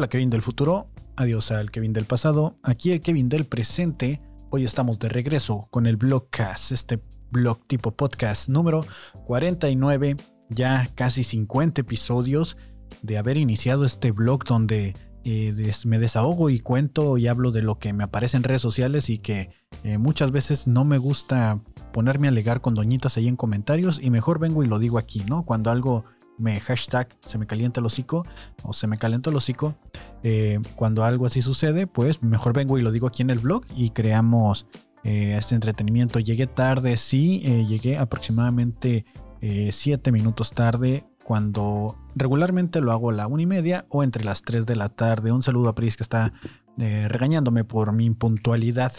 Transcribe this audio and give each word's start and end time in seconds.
Hola 0.00 0.08
Kevin 0.08 0.30
del 0.30 0.40
futuro, 0.40 0.88
adiós 1.14 1.50
al 1.50 1.70
Kevin 1.70 1.92
del 1.92 2.06
pasado, 2.06 2.58
aquí 2.62 2.90
el 2.90 3.02
Kevin 3.02 3.28
del 3.28 3.44
presente. 3.44 4.22
Hoy 4.48 4.64
estamos 4.64 4.98
de 4.98 5.10
regreso 5.10 5.68
con 5.70 5.86
el 5.86 5.98
Blogcast, 5.98 6.72
este 6.72 7.02
blog 7.30 7.66
tipo 7.66 7.90
podcast 7.90 8.48
número 8.48 8.86
49, 9.26 10.16
ya 10.48 10.88
casi 10.94 11.22
50 11.22 11.82
episodios 11.82 12.56
de 13.02 13.18
haber 13.18 13.36
iniciado 13.36 13.84
este 13.84 14.10
blog 14.10 14.44
donde 14.44 14.96
eh, 15.24 15.72
me 15.84 15.98
desahogo 15.98 16.48
y 16.48 16.60
cuento 16.60 17.18
y 17.18 17.26
hablo 17.26 17.50
de 17.50 17.60
lo 17.60 17.78
que 17.78 17.92
me 17.92 18.04
aparece 18.04 18.38
en 18.38 18.44
redes 18.44 18.62
sociales 18.62 19.10
y 19.10 19.18
que 19.18 19.50
eh, 19.84 19.98
muchas 19.98 20.32
veces 20.32 20.66
no 20.66 20.86
me 20.86 20.96
gusta 20.96 21.62
ponerme 21.92 22.26
a 22.26 22.30
alegar 22.30 22.62
con 22.62 22.74
doñitas 22.74 23.18
ahí 23.18 23.28
en 23.28 23.36
comentarios 23.36 24.00
y 24.02 24.08
mejor 24.08 24.38
vengo 24.38 24.64
y 24.64 24.66
lo 24.66 24.78
digo 24.78 24.96
aquí, 24.96 25.22
¿no? 25.28 25.44
Cuando 25.44 25.70
algo 25.70 26.06
me 26.40 26.58
hashtag 26.58 27.08
se 27.24 27.38
me 27.38 27.46
calienta 27.46 27.80
el 27.80 27.86
hocico 27.86 28.26
o 28.62 28.72
se 28.72 28.86
me 28.86 28.98
calienta 28.98 29.30
el 29.30 29.36
hocico. 29.36 29.76
Eh, 30.22 30.58
cuando 30.74 31.04
algo 31.04 31.26
así 31.26 31.42
sucede, 31.42 31.86
pues 31.86 32.22
mejor 32.22 32.52
vengo 32.52 32.78
y 32.78 32.82
lo 32.82 32.90
digo 32.90 33.06
aquí 33.06 33.22
en 33.22 33.30
el 33.30 33.38
blog 33.38 33.64
y 33.76 33.90
creamos 33.90 34.66
eh, 35.04 35.36
este 35.38 35.54
entretenimiento. 35.54 36.18
Llegué 36.18 36.46
tarde, 36.46 36.96
sí, 36.96 37.42
eh, 37.44 37.66
llegué 37.66 37.98
aproximadamente 37.98 39.04
7 39.42 40.12
minutos 40.12 40.50
tarde 40.50 41.02
cuando 41.24 41.96
regularmente 42.14 42.82
lo 42.82 42.92
hago 42.92 43.08
a 43.08 43.14
la 43.14 43.26
una 43.26 43.42
y 43.42 43.46
media 43.46 43.86
o 43.88 44.04
entre 44.04 44.22
las 44.22 44.42
3 44.42 44.66
de 44.66 44.76
la 44.76 44.90
tarde. 44.90 45.32
Un 45.32 45.42
saludo 45.42 45.70
a 45.70 45.74
Pris 45.74 45.96
que 45.96 46.02
está 46.02 46.34
regañándome 46.76 47.64
por 47.64 47.94
mi 47.94 48.04
impuntualidad 48.04 48.92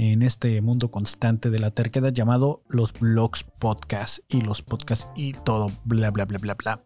en 0.00 0.22
este 0.22 0.62
mundo 0.62 0.90
constante 0.90 1.50
de 1.50 1.58
la 1.58 1.72
terquedad 1.72 2.10
llamado 2.10 2.62
los 2.70 2.94
blogs 2.94 3.44
podcast 3.44 4.20
y 4.30 4.40
los 4.40 4.62
podcasts 4.62 5.06
y 5.14 5.34
todo, 5.34 5.70
bla, 5.84 6.10
bla, 6.10 6.24
bla, 6.24 6.38
bla, 6.38 6.54
bla. 6.54 6.82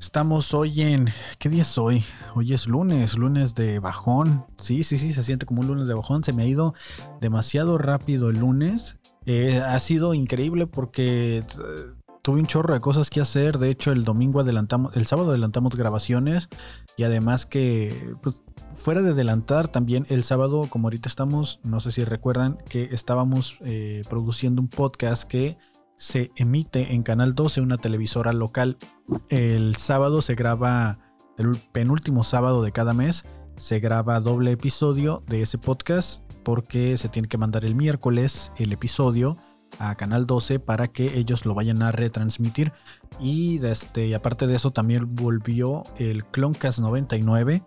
Estamos 0.00 0.54
hoy 0.54 0.80
en... 0.80 1.10
¿Qué 1.38 1.50
día 1.50 1.60
es 1.60 1.76
hoy? 1.76 2.02
Hoy 2.34 2.54
es 2.54 2.66
lunes, 2.66 3.18
lunes 3.18 3.54
de 3.54 3.78
bajón. 3.78 4.46
Sí, 4.56 4.84
sí, 4.84 4.98
sí, 4.98 5.12
se 5.12 5.22
siente 5.22 5.44
como 5.44 5.60
un 5.60 5.66
lunes 5.66 5.86
de 5.86 5.92
bajón. 5.92 6.24
Se 6.24 6.32
me 6.32 6.44
ha 6.44 6.46
ido 6.46 6.72
demasiado 7.20 7.76
rápido 7.76 8.30
el 8.30 8.38
lunes. 8.38 8.96
Eh, 9.26 9.58
ha 9.58 9.78
sido 9.78 10.14
increíble 10.14 10.66
porque 10.66 11.38
eh, 11.38 11.44
tuve 12.22 12.40
un 12.40 12.46
chorro 12.46 12.72
de 12.72 12.80
cosas 12.80 13.10
que 13.10 13.20
hacer. 13.20 13.58
De 13.58 13.68
hecho, 13.68 13.92
el 13.92 14.04
domingo 14.04 14.40
adelantamos, 14.40 14.96
el 14.96 15.04
sábado 15.04 15.28
adelantamos 15.30 15.76
grabaciones 15.76 16.48
y 16.96 17.02
además 17.02 17.44
que 17.44 18.14
pues, 18.22 18.36
fuera 18.76 19.02
de 19.02 19.10
adelantar, 19.10 19.68
también 19.68 20.06
el 20.10 20.22
sábado, 20.22 20.68
como 20.70 20.86
ahorita 20.86 21.08
estamos, 21.08 21.60
no 21.64 21.80
sé 21.80 21.90
si 21.90 22.04
recuerdan, 22.04 22.58
que 22.68 22.84
estábamos 22.92 23.58
eh, 23.62 24.02
produciendo 24.08 24.60
un 24.60 24.68
podcast 24.68 25.24
que 25.24 25.58
se 25.96 26.30
emite 26.36 26.94
en 26.94 27.02
Canal 27.02 27.34
12, 27.34 27.62
una 27.62 27.78
televisora 27.78 28.32
local. 28.32 28.76
El 29.28 29.76
sábado 29.76 30.22
se 30.22 30.34
graba, 30.34 30.98
el 31.38 31.58
penúltimo 31.72 32.22
sábado 32.22 32.62
de 32.62 32.72
cada 32.72 32.94
mes, 32.94 33.24
se 33.56 33.80
graba 33.80 34.20
doble 34.20 34.52
episodio 34.52 35.22
de 35.26 35.42
ese 35.42 35.58
podcast 35.58 36.22
porque 36.44 36.96
se 36.98 37.08
tiene 37.08 37.28
que 37.28 37.38
mandar 37.38 37.64
el 37.64 37.74
miércoles 37.74 38.52
el 38.58 38.72
episodio 38.72 39.38
a 39.78 39.94
Canal 39.96 40.26
12 40.26 40.60
para 40.60 40.88
que 40.88 41.18
ellos 41.18 41.44
lo 41.46 41.54
vayan 41.54 41.82
a 41.82 41.92
retransmitir. 41.92 42.72
Y, 43.18 43.64
este, 43.64 44.06
y 44.06 44.14
aparte 44.14 44.46
de 44.46 44.56
eso 44.56 44.70
también 44.70 45.14
volvió 45.14 45.84
el 45.96 46.24
Cloncast 46.26 46.78
99 46.78 47.64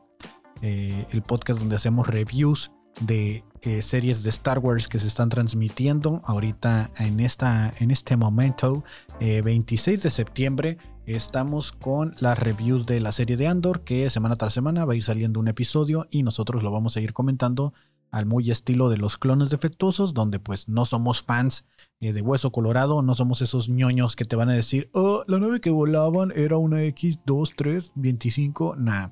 eh, 0.61 1.05
el 1.11 1.21
podcast 1.21 1.59
donde 1.59 1.75
hacemos 1.75 2.07
reviews 2.07 2.71
de 3.01 3.43
eh, 3.61 3.81
series 3.81 4.23
de 4.23 4.29
Star 4.29 4.59
Wars 4.59 4.87
que 4.87 4.99
se 4.99 5.07
están 5.07 5.29
transmitiendo 5.29 6.21
ahorita 6.25 6.91
en, 6.97 7.19
esta, 7.19 7.73
en 7.79 7.91
este 7.91 8.15
momento, 8.17 8.83
26 9.19 9.99
eh, 9.99 10.01
de 10.01 10.09
septiembre. 10.09 10.77
Estamos 11.05 11.71
con 11.71 12.15
las 12.19 12.37
reviews 12.37 12.85
de 12.85 12.99
la 12.99 13.11
serie 13.11 13.35
de 13.35 13.47
Andor, 13.47 13.81
que 13.81 14.09
semana 14.09 14.35
tras 14.35 14.53
semana 14.53 14.85
va 14.85 14.93
a 14.93 14.95
ir 14.95 15.03
saliendo 15.03 15.39
un 15.39 15.47
episodio 15.47 16.07
y 16.11 16.23
nosotros 16.23 16.63
lo 16.63 16.71
vamos 16.71 16.95
a 16.95 17.01
ir 17.01 17.13
comentando 17.13 17.73
al 18.11 18.25
muy 18.25 18.49
estilo 18.51 18.89
de 18.89 18.97
los 18.97 19.17
clones 19.17 19.49
defectuosos, 19.49 20.13
donde 20.13 20.39
pues 20.39 20.67
no 20.67 20.85
somos 20.85 21.21
fans 21.23 21.65
eh, 21.99 22.13
de 22.13 22.21
Hueso 22.21 22.51
Colorado, 22.51 23.01
no 23.01 23.13
somos 23.13 23.41
esos 23.41 23.67
ñoños 23.69 24.15
que 24.15 24.25
te 24.25 24.35
van 24.35 24.49
a 24.49 24.53
decir, 24.53 24.89
oh, 24.93 25.23
la 25.27 25.39
nave 25.39 25.59
que 25.61 25.69
volaban 25.69 26.31
era 26.35 26.57
una 26.57 26.83
X2325. 26.83 28.77
Nah, 28.77 29.09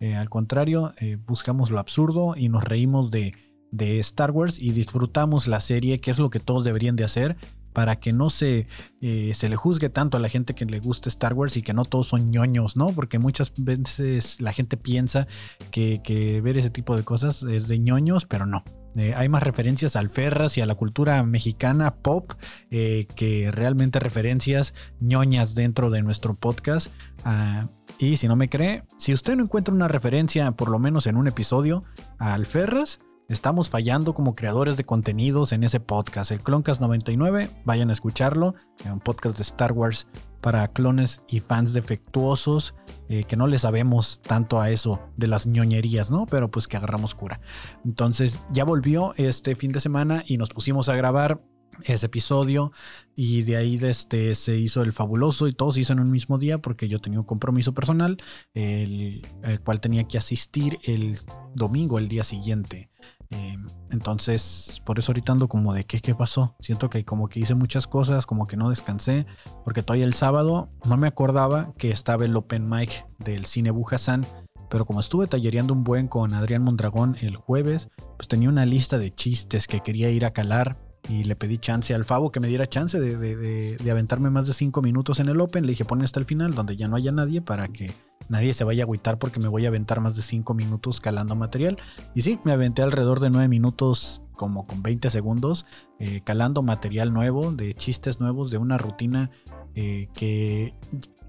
eh, 0.00 0.14
al 0.14 0.28
contrario, 0.28 0.92
eh, 1.00 1.16
buscamos 1.16 1.70
lo 1.70 1.78
absurdo 1.78 2.34
y 2.36 2.48
nos 2.48 2.64
reímos 2.64 3.10
de, 3.10 3.34
de 3.70 4.00
Star 4.00 4.30
Wars 4.30 4.58
y 4.58 4.72
disfrutamos 4.72 5.46
la 5.46 5.60
serie, 5.60 6.00
que 6.00 6.10
es 6.10 6.18
lo 6.18 6.30
que 6.30 6.40
todos 6.40 6.64
deberían 6.64 6.96
de 6.96 7.04
hacer 7.04 7.36
para 7.76 7.96
que 7.96 8.14
no 8.14 8.30
se, 8.30 8.66
eh, 9.02 9.32
se 9.34 9.50
le 9.50 9.56
juzgue 9.56 9.90
tanto 9.90 10.16
a 10.16 10.20
la 10.20 10.30
gente 10.30 10.54
que 10.54 10.64
le 10.64 10.80
gusta 10.80 11.10
Star 11.10 11.34
Wars 11.34 11.58
y 11.58 11.62
que 11.62 11.74
no 11.74 11.84
todos 11.84 12.06
son 12.06 12.30
ñoños, 12.30 12.74
¿no? 12.74 12.92
Porque 12.92 13.18
muchas 13.18 13.52
veces 13.58 14.40
la 14.40 14.54
gente 14.54 14.78
piensa 14.78 15.26
que, 15.70 16.40
ver 16.42 16.56
ese 16.56 16.70
tipo 16.70 16.96
de 16.96 17.04
cosas 17.04 17.42
es 17.42 17.68
de 17.68 17.78
ñoños, 17.78 18.24
pero 18.24 18.46
no. 18.46 18.64
Eh, 18.94 19.12
hay 19.14 19.28
más 19.28 19.42
referencias 19.42 19.94
al 19.94 20.08
Ferras 20.08 20.56
y 20.56 20.62
a 20.62 20.66
la 20.66 20.74
cultura 20.74 21.22
mexicana 21.22 21.96
pop 21.96 22.32
eh, 22.70 23.06
que 23.14 23.50
realmente 23.50 24.00
referencias 24.00 24.72
ñoñas 24.98 25.54
dentro 25.54 25.90
de 25.90 26.00
nuestro 26.00 26.32
podcast. 26.32 26.86
Ah, 27.24 27.68
y 27.98 28.16
si 28.16 28.26
no 28.26 28.36
me 28.36 28.48
cree, 28.48 28.84
si 28.96 29.12
usted 29.12 29.36
no 29.36 29.42
encuentra 29.42 29.74
una 29.74 29.86
referencia, 29.86 30.50
por 30.52 30.70
lo 30.70 30.78
menos 30.78 31.06
en 31.06 31.18
un 31.18 31.26
episodio, 31.26 31.84
al 32.18 32.46
Ferras, 32.46 33.00
Estamos 33.28 33.70
fallando 33.70 34.14
como 34.14 34.36
creadores 34.36 34.76
de 34.76 34.84
contenidos 34.84 35.50
en 35.50 35.64
ese 35.64 35.80
podcast, 35.80 36.30
el 36.30 36.42
Cloncast 36.42 36.80
99. 36.80 37.50
Vayan 37.64 37.90
a 37.90 37.92
escucharlo, 37.92 38.54
un 38.84 39.00
podcast 39.00 39.36
de 39.36 39.42
Star 39.42 39.72
Wars 39.72 40.06
para 40.40 40.68
clones 40.68 41.22
y 41.28 41.40
fans 41.40 41.72
defectuosos 41.72 42.76
eh, 43.08 43.24
que 43.24 43.34
no 43.34 43.48
le 43.48 43.58
sabemos 43.58 44.20
tanto 44.22 44.60
a 44.60 44.70
eso 44.70 45.00
de 45.16 45.26
las 45.26 45.44
ñoñerías, 45.44 46.08
¿no? 46.08 46.26
Pero 46.26 46.52
pues 46.52 46.68
que 46.68 46.76
agarramos 46.76 47.16
cura. 47.16 47.40
Entonces 47.84 48.44
ya 48.52 48.62
volvió 48.62 49.12
este 49.16 49.56
fin 49.56 49.72
de 49.72 49.80
semana 49.80 50.22
y 50.24 50.36
nos 50.36 50.50
pusimos 50.50 50.88
a 50.88 50.94
grabar 50.94 51.42
ese 51.82 52.06
episodio 52.06 52.70
y 53.16 53.42
de 53.42 53.56
ahí 53.56 53.78
este, 53.82 54.36
se 54.36 54.56
hizo 54.56 54.82
el 54.82 54.92
fabuloso 54.92 55.48
y 55.48 55.52
todo 55.52 55.72
se 55.72 55.80
hizo 55.80 55.92
en 55.92 56.00
un 56.00 56.10
mismo 56.10 56.38
día 56.38 56.58
porque 56.58 56.88
yo 56.88 57.00
tenía 57.00 57.18
un 57.18 57.26
compromiso 57.26 57.74
personal 57.74 58.18
el, 58.54 59.26
el 59.42 59.60
cual 59.60 59.80
tenía 59.80 60.04
que 60.04 60.16
asistir 60.16 60.78
el 60.84 61.18
domingo, 61.54 61.98
el 61.98 62.08
día 62.08 62.24
siguiente. 62.24 62.88
Em, 63.30 63.66
entonces, 63.90 64.82
por 64.84 64.98
eso 64.98 65.12
ahorita 65.12 65.32
ando 65.32 65.48
como 65.48 65.72
de 65.72 65.84
qué, 65.84 66.00
qué 66.00 66.14
pasó. 66.14 66.56
Siento 66.60 66.90
que 66.90 67.04
como 67.04 67.28
que 67.28 67.40
hice 67.40 67.54
muchas 67.54 67.86
cosas, 67.86 68.26
como 68.26 68.46
que 68.46 68.56
no 68.56 68.70
descansé, 68.70 69.26
porque 69.64 69.82
todavía 69.82 70.06
el 70.06 70.14
sábado 70.14 70.70
no 70.84 70.96
me 70.96 71.06
acordaba 71.06 71.72
que 71.78 71.90
estaba 71.90 72.24
el 72.24 72.36
open 72.36 72.68
mic 72.68 73.06
del 73.18 73.46
cine 73.46 73.70
Bujasan, 73.70 74.26
pero 74.68 74.84
como 74.84 75.00
estuve 75.00 75.26
tallereando 75.26 75.74
un 75.74 75.84
buen 75.84 76.08
con 76.08 76.34
Adrián 76.34 76.62
Mondragón 76.62 77.16
el 77.20 77.36
jueves, 77.36 77.88
pues 78.16 78.28
tenía 78.28 78.48
una 78.48 78.66
lista 78.66 78.98
de 78.98 79.14
chistes 79.14 79.66
que 79.66 79.80
quería 79.80 80.10
ir 80.10 80.24
a 80.24 80.32
calar 80.32 80.85
y 81.08 81.24
le 81.24 81.36
pedí 81.36 81.58
chance 81.58 81.94
al 81.94 82.04
Favo 82.04 82.32
que 82.32 82.40
me 82.40 82.48
diera 82.48 82.66
chance 82.66 82.98
de, 82.98 83.16
de, 83.16 83.90
aventarme 83.90 84.30
más 84.30 84.46
de 84.46 84.54
cinco 84.54 84.82
minutos 84.82 85.20
en 85.20 85.28
el 85.28 85.40
Open. 85.40 85.64
Le 85.64 85.70
dije, 85.70 85.84
pon 85.84 86.02
hasta 86.02 86.20
el 86.20 86.26
final, 86.26 86.54
donde 86.54 86.76
ya 86.76 86.88
no 86.88 86.96
haya 86.96 87.12
nadie, 87.12 87.40
para 87.40 87.68
que 87.68 87.92
nadie 88.28 88.54
se 88.54 88.64
vaya 88.64 88.82
a 88.82 88.84
agüitar 88.84 89.18
porque 89.18 89.40
me 89.40 89.48
voy 89.48 89.64
a 89.64 89.68
aventar 89.68 90.00
más 90.00 90.16
de 90.16 90.22
cinco 90.22 90.54
minutos 90.54 91.00
calando 91.00 91.36
material. 91.36 91.78
Y 92.14 92.22
sí, 92.22 92.40
me 92.44 92.52
aventé 92.52 92.82
alrededor 92.82 93.20
de 93.20 93.30
nueve 93.30 93.48
minutos, 93.48 94.22
como 94.34 94.66
con 94.66 94.82
20 94.82 95.10
segundos, 95.10 95.64
eh, 95.98 96.20
calando 96.24 96.62
material 96.62 97.12
nuevo, 97.12 97.52
de 97.52 97.74
chistes 97.74 98.20
nuevos, 98.20 98.50
de 98.50 98.58
una 98.58 98.78
rutina 98.78 99.30
eh, 99.74 100.08
que 100.14 100.74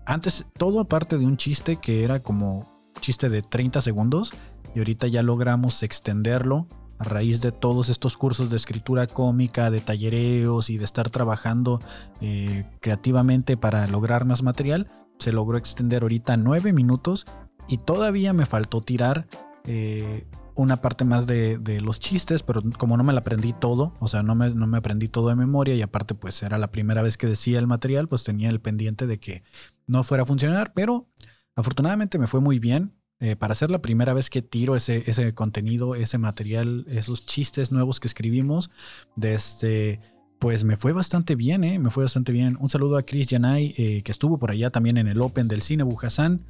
antes, 0.06 0.46
todo 0.58 0.80
aparte 0.80 1.18
de 1.18 1.26
un 1.26 1.38
chiste 1.38 1.78
que 1.78 2.04
era 2.04 2.22
como 2.22 2.82
chiste 3.02 3.30
de 3.30 3.42
30 3.42 3.82
segundos, 3.82 4.34
y 4.74 4.80
ahorita 4.80 5.08
ya 5.08 5.22
logramos 5.22 5.84
extenderlo 5.84 6.68
a 7.00 7.04
raíz 7.04 7.42
de 7.42 7.52
todos 7.52 7.90
estos 7.90 8.18
cursos 8.18 8.50
de 8.50 8.58
escritura 8.58 9.08
cómica, 9.08 9.70
de 9.72 9.82
tallereos 9.82 10.70
y 10.70 10.78
de 10.78 10.86
estar 10.86 11.10
trabajando 11.10 11.80
eh, 12.22 12.66
creativamente 12.80 13.58
para 13.58 13.88
lograr 13.88 14.26
más 14.26 14.44
material, 14.44 14.90
se 15.20 15.32
logró 15.32 15.58
extender 15.58 16.04
ahorita 16.04 16.38
nueve 16.38 16.74
minutos 16.74 17.26
y 17.68 17.78
todavía 17.78 18.34
me 18.34 18.46
faltó 18.46 18.82
tirar 18.82 19.28
eh, 19.66 20.28
una 20.56 20.82
parte 20.82 21.06
más 21.06 21.28
de, 21.28 21.82
los 21.82 22.00
chistes, 22.00 22.42
pero 22.42 22.64
como 22.78 22.98
no 22.98 23.04
me 23.04 23.14
la 23.14 23.20
aprendí 23.20 23.54
todo, 23.54 23.94
o 24.00 24.08
sea, 24.08 24.24
no 24.24 24.34
me, 24.34 24.50
no 24.50 24.66
me 24.66 24.80
aprendí 24.80 25.08
todo 25.08 25.30
de 25.30 25.36
memoria 25.36 25.76
y 25.76 25.84
aparte 25.84 26.16
pues 26.16 26.42
era 26.42 26.58
la 26.58 26.72
primera 26.72 27.04
vez 27.04 27.16
que 27.16 27.28
decía 27.28 27.60
el 27.60 27.68
material, 27.68 28.08
pues 28.08 28.24
tenía 28.24 28.50
el 28.50 28.60
pendiente 28.60 29.06
de 29.06 29.20
que 29.20 29.44
no 29.86 30.04
fuera 30.04 30.24
a 30.24 30.26
funcionar, 30.26 30.74
pero 30.74 31.08
afortunadamente 31.56 32.18
me 32.18 32.28
fue 32.28 32.42
muy 32.42 32.58
bien. 32.58 32.97
Eh, 33.20 33.36
para 33.36 33.56
ser 33.56 33.72
la 33.72 33.82
primera 33.82 34.14
vez 34.14 34.30
que 34.30 34.44
tiro 34.44 34.76
ese, 34.76 35.04
ese 35.08 35.34
contenido, 35.34 35.96
ese 35.96 36.20
material, 36.20 36.86
esos 36.88 37.26
chistes 37.26 37.72
nuevos 37.72 38.00
que 38.00 38.08
escribimos, 38.08 38.70
desde, 39.16 39.94
este, 39.94 40.02
pues 40.40 40.64
me 40.64 40.78
fue 40.78 40.94
bastante 40.94 41.36
bien, 41.36 41.64
¿eh? 41.64 41.80
me 41.80 41.90
fue 41.90 42.04
bastante 42.04 42.32
bien. 42.32 42.58
Un 42.60 42.70
saludo 42.70 42.98
a 42.98 43.04
Chris 43.04 43.26
Yanay, 43.26 43.74
eh, 43.76 44.04
que 44.04 44.12
estuvo 44.12 44.38
por 44.38 44.52
allá 44.52 44.70
también 44.70 44.98
en 44.98 45.08
el 45.08 45.20
Open 45.20 45.48
del 45.48 45.64
Cine 45.64 45.82
Bujasán. 45.84 46.46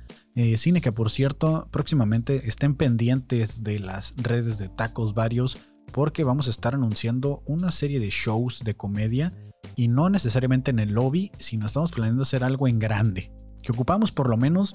cine 0.58 0.82
que, 0.82 0.92
por 0.92 1.10
cierto, 1.10 1.70
próximamente 1.72 2.48
estén 2.48 2.76
pendientes 2.76 3.64
de 3.64 3.80
las 3.80 4.14
redes 4.18 4.58
de 4.58 4.68
tacos 4.68 5.14
varios, 5.14 5.58
porque 5.94 6.26
vamos 6.26 6.48
a 6.48 6.52
estar 6.52 6.76
anunciando 6.76 7.44
una 7.48 7.72
serie 7.72 8.02
de 8.02 8.10
shows 8.10 8.62
de 8.66 8.76
comedia 8.76 9.34
y 9.78 9.88
no 9.88 10.10
necesariamente 10.10 10.70
en 10.72 10.80
el 10.80 10.92
lobby, 10.92 11.32
sino 11.40 11.66
estamos 11.66 11.94
planeando 11.94 12.24
hacer 12.24 12.44
algo 12.44 12.68
en 12.68 12.80
grande 12.80 13.32
que 13.68 13.74
ocupamos 13.74 14.14
por 14.14 14.30
lo 14.30 14.38
menos 14.38 14.74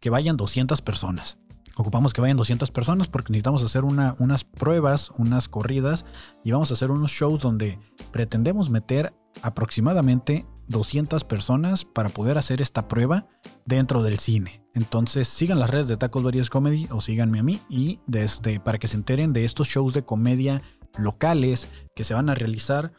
que 0.00 0.10
vayan 0.10 0.36
200 0.36 0.80
personas. 0.80 1.38
Ocupamos 1.76 2.12
que 2.12 2.20
vayan 2.20 2.36
200 2.36 2.70
personas 2.70 3.08
porque 3.08 3.32
necesitamos 3.32 3.64
hacer 3.64 3.82
unas 3.82 4.44
pruebas, 4.44 5.10
unas 5.18 5.48
corridas 5.48 6.04
y 6.44 6.52
vamos 6.52 6.70
a 6.70 6.74
hacer 6.74 6.92
unos 6.92 7.10
shows 7.10 7.42
donde 7.42 7.80
pretendemos 8.12 8.70
meter 8.70 9.12
aproximadamente 9.42 10.46
200 10.68 11.24
personas 11.24 11.84
para 11.84 12.10
poder 12.10 12.38
hacer 12.38 12.62
esta 12.62 12.86
prueba 12.86 13.26
dentro 13.64 14.04
del 14.04 14.20
cine. 14.20 14.62
Entonces 14.72 15.26
sigan 15.26 15.58
las 15.58 15.70
redes 15.70 15.88
de 15.88 15.96
Tacos 15.96 16.22
Varios 16.22 16.48
Comedy 16.48 16.86
o 16.92 17.00
síganme 17.00 17.40
a 17.40 17.42
mí 17.42 17.60
y 17.68 17.98
desde 18.06 18.60
para 18.60 18.78
que 18.78 18.86
se 18.86 18.96
enteren 18.96 19.32
de 19.32 19.44
estos 19.44 19.66
shows 19.66 19.94
de 19.94 20.04
comedia 20.04 20.62
locales 20.96 21.66
que 21.96 22.04
se 22.04 22.14
van 22.14 22.28
a 22.28 22.36
realizar 22.36 22.92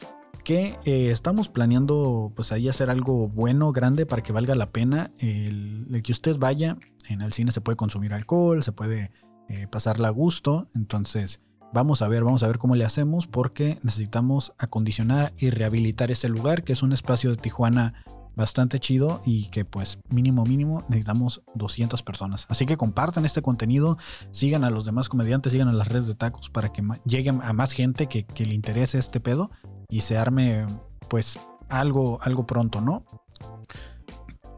que 0.44 0.78
eh, 0.84 1.10
estamos 1.10 1.48
planeando 1.48 2.32
pues 2.34 2.52
ahí 2.52 2.68
hacer 2.68 2.90
algo 2.90 3.28
bueno, 3.28 3.72
grande 3.72 4.06
para 4.06 4.22
que 4.22 4.32
valga 4.32 4.54
la 4.54 4.70
pena 4.70 5.10
el, 5.18 6.00
que 6.02 6.12
usted 6.12 6.36
vaya. 6.38 6.76
En 7.08 7.22
el 7.22 7.32
cine 7.32 7.52
se 7.52 7.60
puede 7.60 7.76
consumir 7.76 8.14
alcohol, 8.14 8.62
se 8.62 8.72
puede 8.72 9.10
eh, 9.48 9.66
pasarla 9.70 10.08
a 10.08 10.12
gusto. 10.12 10.66
Entonces 10.74 11.40
vamos 11.72 12.02
a 12.02 12.08
ver, 12.08 12.24
vamos 12.24 12.42
a 12.42 12.46
ver 12.46 12.58
cómo 12.58 12.76
le 12.76 12.84
hacemos 12.84 13.26
porque 13.26 13.78
necesitamos 13.82 14.54
acondicionar 14.58 15.32
y 15.38 15.50
rehabilitar 15.50 16.10
ese 16.10 16.28
lugar 16.28 16.64
que 16.64 16.72
es 16.72 16.82
un 16.82 16.92
espacio 16.92 17.30
de 17.30 17.36
Tijuana 17.36 18.04
bastante 18.36 18.78
chido 18.78 19.20
y 19.26 19.48
que 19.48 19.64
pues 19.64 19.98
mínimo 20.08 20.44
mínimo 20.44 20.84
necesitamos 20.88 21.42
200 21.54 22.02
personas. 22.02 22.46
Así 22.48 22.66
que 22.66 22.76
compartan 22.76 23.24
este 23.24 23.42
contenido, 23.42 23.98
sigan 24.30 24.64
a 24.64 24.70
los 24.70 24.84
demás 24.84 25.08
comediantes, 25.08 25.52
sigan 25.52 25.68
a 25.68 25.72
las 25.72 25.88
redes 25.88 26.06
de 26.06 26.14
tacos 26.14 26.50
para 26.50 26.72
que 26.72 26.82
lleguen 27.04 27.40
a 27.42 27.52
más 27.52 27.72
gente 27.72 28.06
que, 28.06 28.26
le 28.40 28.54
interese 28.54 28.98
este 28.98 29.20
pedo 29.20 29.50
y 29.88 30.00
se 30.00 30.16
arme 30.16 30.66
pues 31.08 31.38
algo, 31.68 32.18
algo 32.22 32.46
pronto, 32.46 32.80
¿no? 32.80 33.04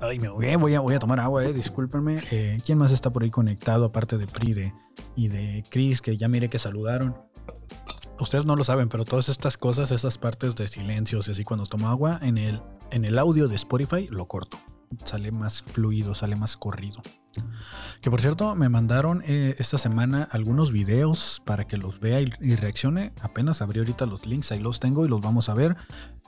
Ay, 0.00 0.18
me 0.18 0.28
voy 0.28 0.74
a, 0.74 0.80
voy 0.80 0.94
a 0.94 0.98
tomar 0.98 1.20
agua, 1.20 1.44
eh, 1.44 1.52
discúlpenme. 1.52 2.22
Eh, 2.30 2.60
¿Quién 2.64 2.78
más 2.78 2.90
está 2.90 3.12
por 3.12 3.22
ahí 3.22 3.30
conectado 3.30 3.84
aparte 3.84 4.18
de 4.18 4.26
Pride 4.26 4.74
y 5.14 5.28
de 5.28 5.64
Chris, 5.68 6.00
que 6.00 6.16
ya 6.16 6.28
mire 6.28 6.48
que 6.48 6.58
saludaron? 6.58 7.16
Ustedes 8.20 8.44
no 8.44 8.56
lo 8.56 8.64
saben, 8.64 8.88
pero 8.88 9.04
todas 9.04 9.28
estas 9.28 9.56
cosas, 9.56 9.90
esas 9.90 10.18
partes 10.18 10.54
de 10.54 10.68
silencios, 10.68 11.28
así 11.28 11.44
cuando 11.44 11.66
tomo 11.66 11.88
agua, 11.88 12.18
en 12.22 12.38
el, 12.38 12.62
en 12.92 13.04
el 13.04 13.18
audio 13.18 13.48
de 13.48 13.56
Spotify 13.56 14.06
lo 14.10 14.26
corto. 14.28 14.58
Sale 15.04 15.32
más 15.32 15.62
fluido, 15.62 16.14
sale 16.14 16.36
más 16.36 16.56
corrido. 16.56 17.00
Que 18.02 18.10
por 18.10 18.20
cierto, 18.20 18.54
me 18.54 18.68
mandaron 18.68 19.22
eh, 19.26 19.56
esta 19.58 19.78
semana 19.78 20.28
algunos 20.30 20.70
videos 20.70 21.40
para 21.46 21.66
que 21.66 21.78
los 21.78 21.98
vea 21.98 22.20
y, 22.20 22.54
reaccione. 22.56 23.12
Apenas 23.22 23.62
abrí 23.62 23.78
ahorita 23.78 24.06
los 24.06 24.26
links, 24.26 24.52
ahí 24.52 24.58
los 24.60 24.80
tengo 24.80 25.04
y 25.06 25.08
los 25.08 25.20
vamos 25.20 25.48
a 25.48 25.54
ver 25.54 25.76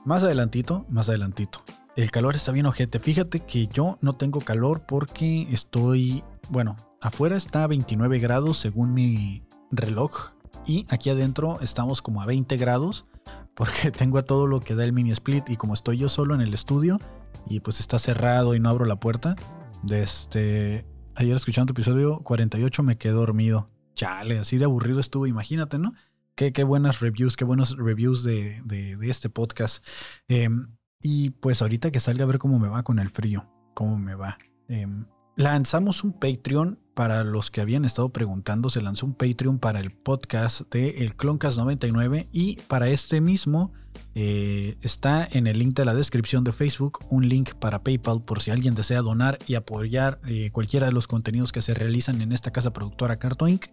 más 0.05 0.23
adelantito, 0.23 0.87
más 0.89 1.09
adelantito. 1.09 1.63
El 1.97 2.11
calor 2.11 2.35
está 2.35 2.53
bien 2.53 2.67
ojete. 2.67 2.99
Fíjate 2.99 3.41
que 3.41 3.67
yo 3.67 3.99
no 4.01 4.15
tengo 4.15 4.41
calor 4.41 4.85
porque 4.87 5.47
estoy, 5.53 6.25
bueno, 6.49 6.77
afuera 7.03 7.37
está 7.37 7.65
a 7.65 7.69
29 7.69 8.19
grados 8.19 8.59
según 8.59 8.95
mi 8.95 9.45
reloj 9.71 10.33
y 10.67 10.87
aquí 10.89 11.11
adentro 11.11 11.59
estamos 11.61 12.01
como 12.01 12.23
a 12.23 12.27
20 12.27 12.57
grados 12.57 13.05
porque 13.55 13.91
tengo 13.97 14.19
a 14.19 14.23
todo 14.23 14.47
lo 14.47 14.61
que 14.61 14.75
da 14.75 14.85
el 14.85 14.93
mini 14.93 15.11
split 15.13 15.49
y 15.49 15.57
como 15.57 15.75
estoy 15.75 15.99
yo 15.99 16.09
solo 16.09 16.35
en 16.35 16.41
el 16.41 16.55
estudio 16.55 16.99
y 17.47 17.61
pues 17.61 17.81
está 17.81 17.99
cerrado 17.99 18.55
y 18.55 18.61
no 18.61 18.69
abro 18.69 18.85
la 18.85 19.01
puerta, 19.01 19.37
desde 19.83 20.03
este, 20.03 20.87
ayer 21.15 21.37
escuchando 21.37 21.73
tu 21.73 21.81
episodio 21.81 22.21
48 22.21 22.83
me 22.83 22.97
quedé 22.97 23.13
dormido. 23.13 23.71
Chale, 23.95 24.39
así 24.39 24.59
de 24.59 24.65
aburrido 24.65 24.99
estuvo, 24.99 25.27
imagínate, 25.27 25.79
¿no? 25.79 25.95
Qué, 26.35 26.53
qué 26.53 26.65
buenas 26.65 27.01
reviews, 27.01 27.37
qué 27.37 27.45
buenos 27.45 27.77
reviews 27.77 28.25
de, 28.25 28.61
de, 28.65 28.99
este 29.09 29.29
podcast. 29.29 29.85
Em, 30.27 30.67
y 31.01 31.31
pues 31.31 31.63
ahorita 31.63 31.93
que 31.93 32.01
salga 32.01 32.25
a 32.25 32.27
ver 32.27 32.39
cómo 32.39 32.59
me 32.59 32.67
va 32.67 32.83
con 32.83 32.99
el 32.99 33.11
frío, 33.11 33.49
cómo 33.75 33.99
me 33.99 34.17
va. 34.17 34.37
Em, 34.67 35.07
lanzamos 35.37 36.05
un 36.05 36.13
Patreon 36.13 36.79
para 36.95 37.25
los 37.25 37.51
que 37.51 37.61
habían 37.61 37.85
estado 37.85 38.11
preguntando. 38.11 38.71
Se 38.71 38.83
lanzó 38.83 39.07
un 39.07 39.15
Patreon 39.15 39.59
para 39.59 39.81
el 39.81 39.91
podcast 39.91 40.63
de 40.73 40.91
El 41.05 41.17
Cloncast 41.17 41.59
99 41.59 42.29
y 42.33 42.57
para 42.69 42.89
este 42.89 43.21
mismo 43.21 43.73
eh, 44.15 44.77
está 44.83 45.29
en 45.31 45.49
el 45.49 45.59
link 45.59 45.75
de 45.75 45.85
la 45.85 45.95
descripción 45.95 46.45
de 46.45 46.53
Facebook 46.53 47.01
un 47.11 47.29
link 47.29 47.55
para 47.55 47.83
PayPal 47.83 48.23
por 48.23 48.41
si 48.41 48.53
alguien 48.53 48.77
desea 48.77 49.03
donar 49.03 49.39
y 49.49 49.57
apoyar 49.57 50.21
eh, 50.27 50.51
cualquiera 50.53 50.87
de 50.87 50.93
los 50.93 51.09
contenidos 51.09 51.51
que 51.51 51.63
se 51.63 51.75
realizan 51.75 52.23
en 52.23 52.31
esta 52.31 52.53
casa 52.53 52.73
productora 52.73 53.19
Carto 53.19 53.49
Inc. 53.49 53.67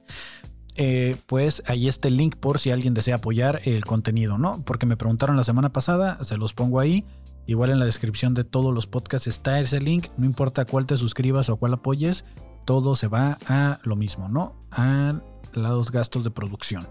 Eh, 0.75 1.17
pues 1.27 1.61
ahí 1.67 1.87
está 1.87 2.07
el 2.07 2.17
link 2.17 2.37
por 2.37 2.59
si 2.59 2.71
alguien 2.71 2.93
desea 2.93 3.15
apoyar 3.15 3.61
el 3.65 3.85
contenido, 3.85 4.37
¿no? 4.37 4.63
Porque 4.63 4.85
me 4.85 4.97
preguntaron 4.97 5.35
la 5.35 5.43
semana 5.43 5.73
pasada, 5.73 6.23
se 6.23 6.37
los 6.37 6.53
pongo 6.53 6.79
ahí. 6.79 7.05
Igual 7.51 7.71
en 7.71 7.79
la 7.79 7.85
descripción 7.85 8.33
de 8.33 8.45
todos 8.45 8.73
los 8.73 8.87
podcasts 8.87 9.27
está 9.27 9.59
ese 9.59 9.81
link, 9.81 10.07
no 10.15 10.25
importa 10.25 10.63
cuál 10.63 10.85
te 10.85 10.95
suscribas 10.95 11.49
o 11.49 11.57
cuál 11.57 11.73
apoyes, 11.73 12.23
todo 12.63 12.95
se 12.95 13.09
va 13.09 13.37
a 13.45 13.79
lo 13.83 13.97
mismo, 13.97 14.29
¿no? 14.29 14.55
A 14.71 15.19
los 15.51 15.91
gastos 15.91 16.23
de 16.23 16.31
producción. 16.31 16.87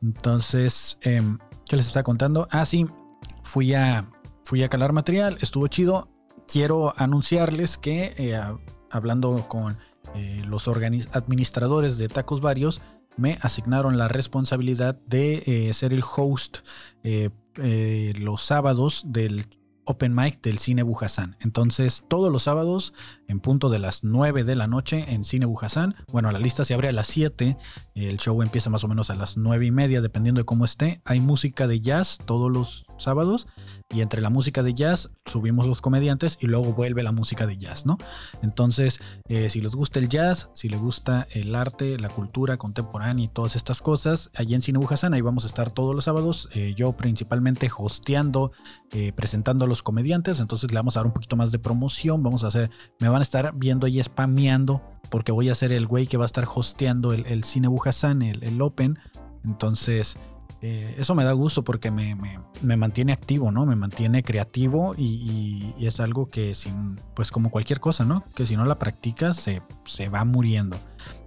Entonces, 0.00 0.96
em, 1.02 1.36
¿Qué 1.68 1.76
les 1.76 1.86
está 1.86 2.02
contando? 2.02 2.46
Ah, 2.50 2.66
sí, 2.66 2.86
fui 3.42 3.74
a, 3.74 4.10
fui 4.44 4.62
a 4.62 4.68
calar 4.68 4.92
material, 4.92 5.36
estuvo 5.40 5.66
chido. 5.68 6.08
Quiero 6.46 6.94
anunciarles 6.96 7.78
que, 7.78 8.14
eh, 8.18 8.40
hablando 8.90 9.46
con 9.48 9.78
eh, 10.14 10.42
los 10.46 10.66
administradores 10.68 11.96
de 11.96 12.08
Tacos 12.08 12.40
Varios, 12.40 12.80
me 13.16 13.38
asignaron 13.40 13.96
la 13.96 14.08
responsabilidad 14.08 14.98
de 15.06 15.42
eh, 15.46 15.74
ser 15.74 15.92
el 15.92 16.02
host 16.02 16.58
los 18.16 18.42
sábados 18.42 19.04
del 19.06 19.46
open 19.84 20.14
mic 20.14 20.40
del 20.42 20.58
Cine 20.58 20.82
Bujasán. 20.82 21.36
Entonces, 21.40 22.04
todos 22.08 22.32
los 22.32 22.44
sábados, 22.44 22.92
en 23.28 23.40
punto 23.40 23.68
de 23.68 23.78
las 23.78 24.04
9 24.04 24.44
de 24.44 24.56
la 24.56 24.66
noche, 24.66 25.04
en 25.08 25.24
Cine 25.24 25.46
Bujasán. 25.46 25.94
Bueno, 26.10 26.30
la 26.32 26.38
lista 26.38 26.64
se 26.64 26.74
abre 26.74 26.88
a 26.88 26.92
las 26.92 27.06
7. 27.08 27.56
El 27.94 28.18
show 28.18 28.40
empieza 28.42 28.70
más 28.70 28.84
o 28.84 28.88
menos 28.88 29.10
a 29.10 29.14
las 29.14 29.36
9 29.36 29.66
y 29.66 29.70
media, 29.70 30.00
dependiendo 30.00 30.40
de 30.40 30.44
cómo 30.44 30.64
esté. 30.64 31.00
Hay 31.04 31.20
música 31.20 31.66
de 31.66 31.80
jazz 31.80 32.18
todos 32.24 32.50
los 32.50 32.86
sábados. 32.98 33.46
Y 33.90 34.00
entre 34.00 34.20
la 34.20 34.30
música 34.30 34.62
de 34.62 34.74
jazz 34.74 35.10
subimos 35.24 35.68
los 35.68 35.80
comediantes 35.80 36.36
y 36.40 36.46
luego 36.46 36.72
vuelve 36.72 37.02
la 37.02 37.12
música 37.12 37.46
de 37.46 37.56
jazz, 37.56 37.86
¿no? 37.86 37.96
Entonces, 38.42 38.98
eh, 39.28 39.50
si 39.50 39.60
les 39.60 39.72
gusta 39.72 40.00
el 40.00 40.08
jazz, 40.08 40.50
si 40.54 40.68
les 40.68 40.80
gusta 40.80 41.28
el 41.30 41.54
arte, 41.54 41.96
la 41.98 42.08
cultura 42.08 42.56
contemporánea 42.56 43.26
y 43.26 43.28
todas 43.28 43.54
estas 43.54 43.80
cosas, 43.80 44.30
allí 44.34 44.54
en 44.54 44.62
Cine 44.62 44.78
Bujasán, 44.78 45.14
ahí 45.14 45.20
vamos 45.20 45.44
a 45.44 45.46
estar 45.46 45.70
todos 45.70 45.94
los 45.94 46.04
sábados. 46.04 46.48
Eh, 46.54 46.74
yo 46.76 46.92
principalmente 46.96 47.70
hosteando, 47.76 48.50
eh, 48.90 49.12
presentando 49.12 49.64
a 49.64 49.68
comediantes. 49.82 50.40
Entonces 50.40 50.70
le 50.70 50.76
vamos 50.76 50.96
a 50.96 51.00
dar 51.00 51.06
un 51.06 51.12
poquito 51.12 51.36
más 51.36 51.52
de 51.52 51.58
promoción. 51.58 52.22
Vamos 52.22 52.44
a 52.44 52.48
hacer, 52.48 52.70
me 53.00 53.08
van 53.08 53.20
a 53.20 53.22
estar 53.22 53.52
viendo 53.54 53.86
ahí 53.86 54.02
spameando 54.02 54.82
porque 55.10 55.32
voy 55.32 55.48
a 55.48 55.54
ser 55.54 55.72
el 55.72 55.86
güey 55.86 56.06
que 56.06 56.16
va 56.16 56.24
a 56.24 56.26
estar 56.26 56.44
hosteando 56.52 57.12
el, 57.12 57.44
Cine 57.44 57.68
Bujasán, 57.68 58.22
el, 58.22 58.42
el 58.42 58.60
Open. 58.60 58.98
Entonces, 59.44 60.16
eh, 60.66 60.94
eso 60.96 61.14
me 61.14 61.24
da 61.24 61.32
gusto 61.32 61.62
porque 61.62 61.90
me, 61.90 62.16
mantiene 62.62 63.12
activo, 63.12 63.50
¿no? 63.50 63.66
Me 63.66 63.76
mantiene 63.76 64.22
creativo 64.22 64.94
y, 64.96 65.74
es 65.78 66.00
algo 66.00 66.30
que 66.30 66.54
sin, 66.54 66.98
pues 67.14 67.30
como 67.30 67.50
cualquier 67.50 67.80
cosa, 67.80 68.06
¿no? 68.06 68.24
Que 68.34 68.46
si 68.46 68.56
no 68.56 68.64
la 68.64 68.78
practicas 68.78 69.36
se, 69.36 69.60
se 69.84 70.08
va 70.08 70.24
muriendo. 70.24 70.78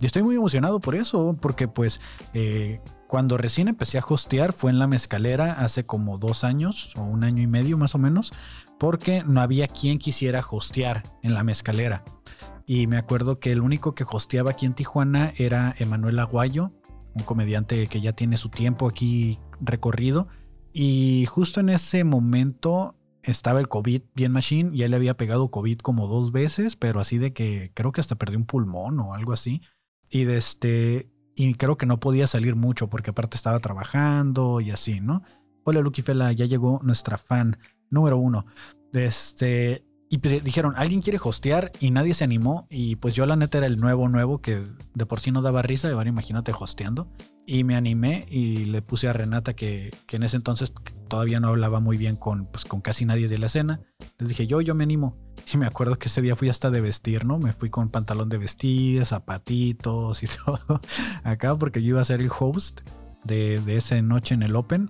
Y 0.02 0.08
estoy 0.08 0.24
muy 0.24 0.36
emocionado 0.36 0.80
por 0.80 0.96
eso, 0.96 1.38
porque 1.40 1.68
pues 1.68 2.02
eh, 2.34 2.82
cuando 3.08 3.38
recién 3.38 3.68
empecé 3.68 3.98
a 3.98 4.06
hostear 4.08 4.54
fue 4.54 4.72
en 4.72 4.80
la 4.80 4.88
mezcalera 4.88 5.54
hace 5.54 5.86
como 5.86 6.18
dos 6.18 6.44
años 6.44 6.94
o 6.98 7.04
un 7.04 7.24
año 7.24 7.42
y 7.42 7.48
medio 7.48 7.78
más 7.78 7.96
o 7.96 7.98
menos, 7.98 8.34
porque 8.78 9.24
no 9.26 9.42
había 9.42 9.68
quien 9.68 9.98
quisiera 9.98 10.44
hostear 10.50 11.04
en 11.24 11.34
la 11.34 11.44
mezcalera. 11.44 12.04
Y 12.66 12.88
me 12.88 12.98
acuerdo 12.98 13.40
que 13.40 13.54
el 13.54 13.62
único 13.62 13.96
que 13.96 14.06
hosteaba 14.08 14.52
aquí 14.52 14.66
en 14.66 14.74
Tijuana 14.74 15.34
era 15.38 15.74
Emanuel 15.80 16.20
Aguayo, 16.20 16.74
un 17.14 17.24
comediante 17.24 17.88
que 17.88 18.02
ya 18.02 18.12
tiene 18.12 18.36
su 18.36 18.50
tiempo 18.50 18.88
aquí 18.90 19.40
recorrido. 19.62 20.28
Y 20.74 21.26
justo 21.28 21.62
en 21.62 21.70
ese 21.70 22.04
momento 22.04 22.96
estaba 23.24 23.62
el 23.62 23.70
COVID 23.70 24.02
bien 24.14 24.34
machine 24.34 24.76
y 24.76 24.84
él 24.84 24.92
le 24.92 24.98
había 24.98 25.18
pegado 25.18 25.50
COVID 25.50 25.80
como 25.80 26.08
dos 26.08 26.32
veces, 26.32 26.76
pero 26.76 27.00
así 27.00 27.18
de 27.18 27.34
que 27.34 27.72
creo 27.74 27.92
que 27.92 28.02
hasta 28.02 28.16
perdió 28.16 28.38
un 28.38 28.46
pulmón 28.46 29.00
o 29.00 29.14
algo 29.14 29.32
así. 29.32 29.62
Y 30.10 30.26
de 30.26 30.38
este, 30.38 31.10
y 31.38 31.54
creo 31.54 31.78
que 31.78 31.86
no 31.86 32.00
podía 32.00 32.26
salir 32.26 32.56
mucho 32.56 32.90
porque 32.90 33.12
aparte 33.12 33.38
estaba 33.38 33.60
trabajando 33.60 34.60
y 34.60 34.72
así, 34.72 35.00
¿no? 35.00 35.22
Hola 35.64 35.82
Lucky 35.82 36.02
Fela, 36.02 36.32
ya 36.34 36.46
llegó 36.46 36.80
nuestra 36.84 37.20
fan 37.20 37.60
número 37.92 38.18
uno. 38.18 38.48
Este, 38.92 39.86
y 40.10 40.18
dijeron, 40.18 40.74
alguien 40.78 41.02
quiere 41.02 41.20
hostear 41.22 41.72
y 41.80 41.92
nadie 41.92 42.16
se 42.16 42.24
animó. 42.24 42.66
Y 42.72 42.96
pues 42.96 43.14
yo 43.14 43.26
la 43.28 43.36
neta 43.36 43.60
era 43.60 43.68
el 43.68 43.80
nuevo, 43.80 44.10
nuevo, 44.10 44.42
que 44.42 44.64
de 44.96 45.06
por 45.06 45.20
sí 45.20 45.32
no 45.32 45.44
daba 45.44 45.62
risa. 45.62 45.92
Ahora 45.92 46.10
imagínate 46.10 46.54
hosteando. 46.58 47.08
Y 47.46 47.64
me 47.64 47.76
animé 47.76 48.26
y 48.30 48.66
le 48.66 48.82
puse 48.82 49.08
a 49.08 49.14
Renata 49.14 49.56
que, 49.56 49.94
en 50.10 50.24
ese 50.24 50.38
entonces 50.38 50.74
todavía 51.08 51.40
no 51.40 51.50
hablaba 51.50 51.80
muy 51.80 51.98
bien 51.98 52.16
con, 52.16 52.48
pues, 52.48 52.66
con 52.66 52.82
casi 52.82 53.06
nadie 53.06 53.28
de 53.28 53.38
la 53.38 53.46
escena. 53.46 53.82
Les 54.18 54.30
dije, 54.30 54.48
yo, 54.48 54.60
yo 54.62 54.74
me 54.74 54.86
animo. 54.86 55.27
Y 55.52 55.58
me 55.58 55.66
acuerdo 55.66 55.98
que 55.98 56.08
ese 56.08 56.22
día 56.22 56.36
fui 56.36 56.50
hasta 56.50 56.72
de 56.72 56.82
vestir, 56.82 57.24
¿no? 57.26 57.40
Me 57.40 57.54
fui 57.54 57.70
con 57.70 57.90
pantalón 57.90 58.28
de 58.28 58.38
vestir, 58.38 59.06
zapatitos 59.06 60.22
y 60.24 60.28
todo 60.46 60.82
acá 61.24 61.56
porque 61.56 61.82
yo 61.82 61.90
iba 61.90 62.02
a 62.02 62.06
ser 62.06 62.20
el 62.20 62.30
host 62.38 62.82
de, 63.24 63.62
de 63.62 63.78
esa 63.78 64.02
noche 64.02 64.34
en 64.36 64.44
el 64.44 64.56
Open. 64.56 64.90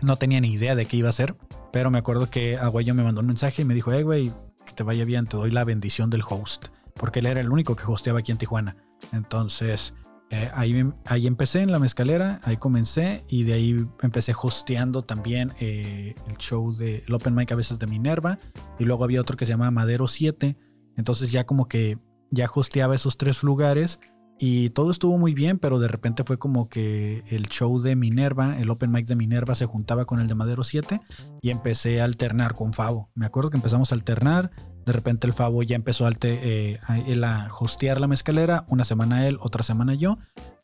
No 0.00 0.16
tenía 0.16 0.40
ni 0.40 0.52
idea 0.52 0.74
de 0.74 0.86
qué 0.86 0.96
iba 0.96 1.08
a 1.08 1.12
ser, 1.12 1.36
pero 1.72 1.90
me 1.90 1.98
acuerdo 1.98 2.30
que 2.30 2.58
Aguayo 2.58 2.94
me 2.94 3.04
mandó 3.04 3.20
un 3.20 3.28
mensaje 3.28 3.62
y 3.62 3.64
me 3.64 3.74
dijo, 3.74 3.92
hey, 3.92 4.02
güey, 4.02 4.32
que 4.66 4.72
te 4.72 4.82
vaya 4.82 5.04
bien, 5.04 5.26
te 5.26 5.36
doy 5.36 5.52
la 5.52 5.64
bendición 5.64 6.10
del 6.10 6.22
host, 6.28 6.66
porque 6.94 7.20
él 7.20 7.26
era 7.26 7.40
el 7.40 7.50
único 7.50 7.76
que 7.76 7.84
hosteaba 7.86 8.18
aquí 8.18 8.32
en 8.32 8.38
Tijuana. 8.38 8.76
Entonces, 9.12 9.94
eh, 10.34 10.50
ahí, 10.54 10.82
ahí 11.04 11.26
empecé 11.26 11.60
en 11.60 11.70
la 11.70 11.78
mezcalera, 11.78 12.40
ahí 12.44 12.56
comencé 12.56 13.22
y 13.28 13.42
de 13.42 13.52
ahí 13.52 13.86
empecé 14.00 14.32
hosteando 14.32 15.02
también 15.02 15.52
eh, 15.60 16.14
el 16.26 16.38
show 16.38 16.74
de 16.74 17.04
el 17.06 17.12
Open 17.12 17.34
Mic 17.34 17.52
a 17.52 17.54
veces 17.54 17.78
de 17.78 17.86
Minerva 17.86 18.38
y 18.78 18.84
luego 18.84 19.04
había 19.04 19.20
otro 19.20 19.36
que 19.36 19.44
se 19.44 19.52
llamaba 19.52 19.70
Madero 19.70 20.08
7. 20.08 20.56
Entonces 20.96 21.32
ya 21.32 21.44
como 21.44 21.68
que 21.68 21.98
ya 22.30 22.48
hosteaba 22.50 22.94
esos 22.94 23.18
tres 23.18 23.42
lugares 23.42 24.00
y 24.38 24.70
todo 24.70 24.90
estuvo 24.90 25.18
muy 25.18 25.34
bien, 25.34 25.58
pero 25.58 25.78
de 25.78 25.88
repente 25.88 26.24
fue 26.24 26.38
como 26.38 26.70
que 26.70 27.22
el 27.28 27.48
show 27.50 27.78
de 27.78 27.94
Minerva, 27.94 28.58
el 28.58 28.70
Open 28.70 28.90
Mic 28.90 29.06
de 29.06 29.16
Minerva 29.16 29.54
se 29.54 29.66
juntaba 29.66 30.06
con 30.06 30.18
el 30.18 30.28
de 30.28 30.34
Madero 30.34 30.64
7 30.64 30.98
y 31.42 31.50
empecé 31.50 32.00
a 32.00 32.04
alternar 32.04 32.54
con 32.54 32.72
Favo. 32.72 33.10
Me 33.14 33.26
acuerdo 33.26 33.50
que 33.50 33.58
empezamos 33.58 33.92
a 33.92 33.96
alternar 33.96 34.50
de 34.84 34.92
repente 34.92 35.26
el 35.26 35.34
Favo 35.34 35.62
ya 35.62 35.76
empezó 35.76 36.08
eh, 36.22 36.78
a, 36.86 37.44
a 37.44 37.50
hostear 37.58 38.00
la 38.00 38.06
mezcalera, 38.06 38.64
una 38.68 38.84
semana 38.84 39.26
él, 39.26 39.38
otra 39.40 39.62
semana 39.62 39.94
yo. 39.94 40.18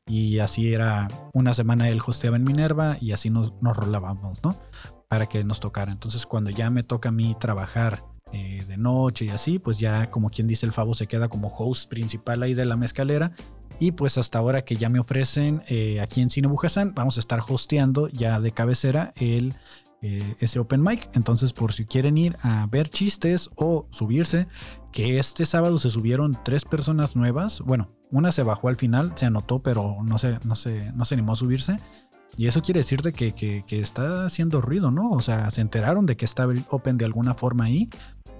Y 0.06 0.38
así 0.38 0.72
era, 0.72 1.08
una 1.34 1.52
semana 1.52 1.88
él 1.88 2.00
hosteaba 2.04 2.36
en 2.36 2.44
Minerva 2.44 2.96
y 3.00 3.12
así 3.12 3.28
nos, 3.28 3.52
nos 3.62 3.76
rolábamos, 3.76 4.42
¿no? 4.42 4.58
Para 5.08 5.26
que 5.26 5.44
nos 5.44 5.60
tocara. 5.60 5.92
Entonces 5.92 6.24
cuando 6.24 6.50
ya 6.50 6.70
me 6.70 6.82
toca 6.82 7.10
a 7.10 7.12
mí 7.12 7.36
trabajar 7.38 8.04
eh, 8.32 8.64
de 8.66 8.76
noche 8.76 9.26
y 9.26 9.28
así, 9.30 9.58
pues 9.58 9.78
ya 9.78 10.10
como 10.10 10.30
quien 10.30 10.46
dice 10.46 10.66
el 10.66 10.72
Favo 10.72 10.94
se 10.94 11.06
queda 11.06 11.28
como 11.28 11.48
host 11.48 11.88
principal 11.88 12.42
ahí 12.42 12.54
de 12.54 12.64
la 12.64 12.76
mezcalera. 12.76 13.32
Y 13.80 13.92
pues 13.92 14.18
hasta 14.18 14.38
ahora 14.38 14.62
que 14.62 14.76
ya 14.76 14.88
me 14.88 14.98
ofrecen 14.98 15.62
eh, 15.68 16.00
aquí 16.00 16.20
en 16.20 16.30
Cine 16.30 16.48
Bujasán, 16.48 16.94
vamos 16.94 17.16
a 17.16 17.20
estar 17.20 17.40
hosteando 17.46 18.08
ya 18.08 18.40
de 18.40 18.50
cabecera 18.50 19.12
el 19.16 19.54
eh, 20.02 20.34
ese 20.40 20.58
open 20.58 20.82
mic. 20.82 21.10
Entonces, 21.14 21.52
por 21.52 21.72
si 21.72 21.84
quieren 21.84 22.16
ir 22.18 22.36
a 22.42 22.66
ver 22.66 22.88
chistes 22.88 23.50
o 23.56 23.86
subirse, 23.90 24.48
que 24.92 25.18
este 25.18 25.46
sábado 25.46 25.78
se 25.78 25.90
subieron 25.90 26.38
tres 26.44 26.64
personas 26.64 27.16
nuevas. 27.16 27.60
Bueno, 27.60 27.90
una 28.10 28.32
se 28.32 28.42
bajó 28.42 28.68
al 28.68 28.76
final, 28.76 29.12
se 29.16 29.26
anotó, 29.26 29.62
pero 29.62 29.96
no 30.02 30.18
se, 30.18 30.38
no 30.44 30.56
se, 30.56 30.92
no 30.92 31.04
se 31.04 31.14
animó 31.14 31.32
a 31.32 31.36
subirse. 31.36 31.78
Y 32.36 32.46
eso 32.46 32.62
quiere 32.62 32.80
decirte 32.80 33.12
que, 33.12 33.32
que, 33.32 33.64
está 33.80 34.26
haciendo 34.26 34.60
ruido, 34.60 34.90
¿no? 34.90 35.10
O 35.10 35.20
sea, 35.20 35.50
se 35.50 35.60
enteraron 35.60 36.06
de 36.06 36.16
que 36.16 36.24
estaba 36.24 36.52
el 36.52 36.64
Open 36.70 36.96
de 36.96 37.04
alguna 37.04 37.34
forma 37.34 37.64
ahí 37.64 37.90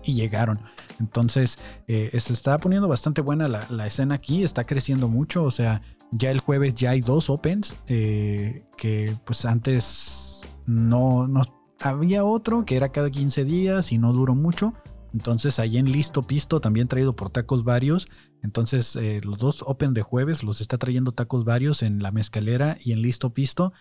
y 0.04 0.14
llegaron. 0.14 0.60
Entonces, 1.00 1.58
eh, 1.88 2.16
se 2.20 2.32
está 2.32 2.58
poniendo 2.60 2.86
bastante 2.86 3.20
buena 3.22 3.48
la, 3.48 3.66
la, 3.70 3.86
escena 3.86 4.14
aquí, 4.14 4.44
está 4.44 4.64
creciendo 4.64 5.08
mucho. 5.08 5.42
O 5.42 5.50
sea, 5.50 5.82
ya 6.12 6.30
el 6.30 6.40
jueves 6.40 6.74
ya 6.74 6.90
hay 6.90 7.00
dos 7.00 7.28
Opens 7.28 7.76
eh, 7.86 8.64
que 8.76 9.16
pues 9.24 9.44
antes 9.44 10.27
no, 10.68 11.26
no 11.26 11.42
había 11.80 12.24
otro 12.24 12.64
que 12.66 12.76
era 12.76 12.92
cada 12.92 13.10
15 13.10 13.44
días 13.44 13.90
y 13.90 13.98
no 13.98 14.12
duró 14.12 14.34
mucho. 14.34 14.74
Entonces 15.14 15.58
ahí 15.58 15.78
en 15.78 15.90
Listo 15.90 16.26
Pisto, 16.26 16.60
también 16.60 16.88
traído 16.88 17.16
por 17.16 17.30
tacos 17.30 17.64
varios. 17.64 18.06
Entonces 18.42 18.94
eh, 18.96 19.20
los 19.24 19.38
dos 19.38 19.64
Open 19.66 19.94
de 19.94 20.02
jueves 20.02 20.42
los 20.42 20.60
está 20.60 20.76
trayendo 20.76 21.12
tacos 21.12 21.44
varios 21.44 21.82
en 21.82 22.02
la 22.02 22.12
mezcalera 22.12 22.76
y 22.84 22.92
en 22.92 23.00
Listo 23.00 23.32
Pisto. 23.32 23.72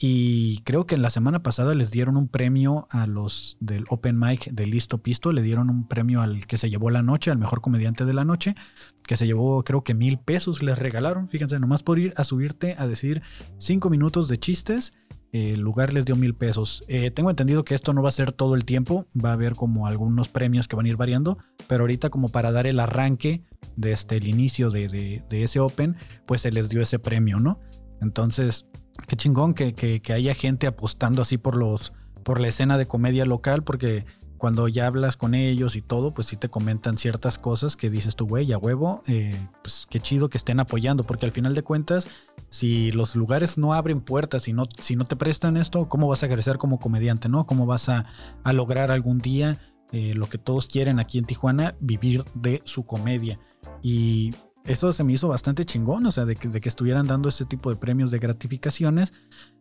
Y 0.00 0.62
creo 0.62 0.86
que 0.86 0.94
en 0.94 1.02
la 1.02 1.10
semana 1.10 1.42
pasada 1.42 1.74
les 1.74 1.90
dieron 1.90 2.16
un 2.16 2.28
premio 2.28 2.86
a 2.90 3.08
los 3.08 3.56
del 3.58 3.84
Open 3.88 4.16
Mic 4.16 4.48
de 4.52 4.64
Listo 4.64 4.98
Pisto. 4.98 5.32
Le 5.32 5.42
dieron 5.42 5.70
un 5.70 5.88
premio 5.88 6.22
al 6.22 6.46
que 6.46 6.56
se 6.56 6.70
llevó 6.70 6.90
la 6.90 7.02
noche, 7.02 7.32
al 7.32 7.38
mejor 7.38 7.60
comediante 7.60 8.04
de 8.04 8.12
la 8.14 8.24
noche, 8.24 8.54
que 9.02 9.16
se 9.16 9.26
llevó 9.26 9.64
creo 9.64 9.82
que 9.82 9.94
mil 9.94 10.20
pesos 10.20 10.62
les 10.62 10.78
regalaron. 10.78 11.28
Fíjense, 11.28 11.58
nomás 11.58 11.82
por 11.82 11.98
ir 11.98 12.14
a 12.16 12.22
subirte 12.22 12.76
a 12.78 12.86
decir 12.86 13.22
cinco 13.58 13.90
minutos 13.90 14.28
de 14.28 14.38
chistes 14.38 14.92
el 15.32 15.60
lugar 15.60 15.92
les 15.92 16.04
dio 16.04 16.16
mil 16.16 16.34
pesos. 16.34 16.84
Eh, 16.88 17.10
tengo 17.10 17.30
entendido 17.30 17.64
que 17.64 17.74
esto 17.74 17.92
no 17.92 18.02
va 18.02 18.08
a 18.08 18.12
ser 18.12 18.32
todo 18.32 18.54
el 18.54 18.64
tiempo, 18.64 19.06
va 19.22 19.30
a 19.30 19.34
haber 19.34 19.54
como 19.54 19.86
algunos 19.86 20.28
premios 20.28 20.68
que 20.68 20.76
van 20.76 20.86
a 20.86 20.88
ir 20.88 20.96
variando, 20.96 21.38
pero 21.66 21.82
ahorita 21.82 22.10
como 22.10 22.30
para 22.30 22.52
dar 22.52 22.66
el 22.66 22.80
arranque 22.80 23.44
desde 23.76 23.92
este, 23.92 24.16
el 24.16 24.26
inicio 24.26 24.70
de, 24.70 25.22
ese 25.30 25.60
Open, 25.60 25.96
pues 26.26 26.42
se 26.42 26.52
les 26.52 26.68
dio 26.68 26.80
ese 26.80 26.98
premio, 26.98 27.40
¿no? 27.40 27.60
Entonces, 28.00 28.66
qué 29.06 29.16
chingón 29.16 29.54
que, 29.54 29.74
que, 29.74 30.12
haya 30.12 30.34
gente 30.34 30.66
apostando 30.66 31.22
así 31.22 31.38
por 31.38 31.56
los 31.56 31.92
por 32.24 32.40
la 32.40 32.48
escena 32.48 32.76
de 32.76 32.86
comedia 32.86 33.24
local, 33.24 33.64
porque 33.64 34.04
cuando 34.38 34.68
ya 34.68 34.86
hablas 34.86 35.16
con 35.16 35.34
ellos 35.34 35.76
y 35.76 35.82
todo, 35.82 36.14
pues 36.14 36.28
sí 36.28 36.36
te 36.36 36.48
comentan 36.48 36.96
ciertas 36.98 37.38
cosas 37.38 37.76
que 37.76 37.90
dices 37.90 38.16
tú, 38.16 38.26
güey, 38.26 38.52
a 38.52 38.58
huevo, 38.58 39.02
eh, 39.06 39.36
pues 39.62 39.86
qué 39.90 40.00
chido 40.00 40.28
que 40.28 40.38
estén 40.38 40.60
apoyando, 40.60 41.04
porque 41.04 41.26
al 41.26 41.32
final 41.32 41.54
de 41.54 41.62
cuentas, 41.62 42.06
si 42.50 42.92
los 42.92 43.14
lugares 43.16 43.58
no 43.58 43.74
abren 43.74 44.00
puertas 44.00 44.48
y 44.48 44.52
no, 44.52 44.66
si 44.80 44.96
no 44.96 45.04
te 45.04 45.16
prestan 45.16 45.56
esto, 45.56 45.88
¿cómo 45.88 46.08
vas 46.08 46.22
a 46.22 46.28
crecer 46.28 46.58
como 46.58 46.78
comediante, 46.78 47.28
no? 47.28 47.46
¿Cómo 47.46 47.66
vas 47.66 47.88
a, 47.88 48.06
lograr 48.52 48.90
algún 48.90 49.18
día 49.18 49.58
eh, 49.92 50.14
lo 50.14 50.28
que 50.28 50.38
todos 50.38 50.66
quieren 50.66 50.98
aquí 50.98 51.18
en 51.18 51.24
Tijuana, 51.24 51.76
vivir 51.80 52.24
de 52.34 52.62
su 52.64 52.86
comedia? 52.86 53.38
Y 53.82 54.34
eso 54.64 54.92
se 54.92 55.04
me 55.04 55.12
hizo 55.12 55.28
bastante 55.28 55.64
chingón, 55.64 56.06
o 56.06 56.10
sea, 56.10 56.24
de 56.24 56.36
que, 56.36 56.48
de 56.48 56.60
que 56.60 56.68
estuvieran 56.68 57.06
dando 57.06 57.28
este 57.28 57.44
tipo 57.44 57.70
de 57.70 57.76
premios 57.76 58.10
de 58.10 58.18
gratificaciones. 58.18 59.12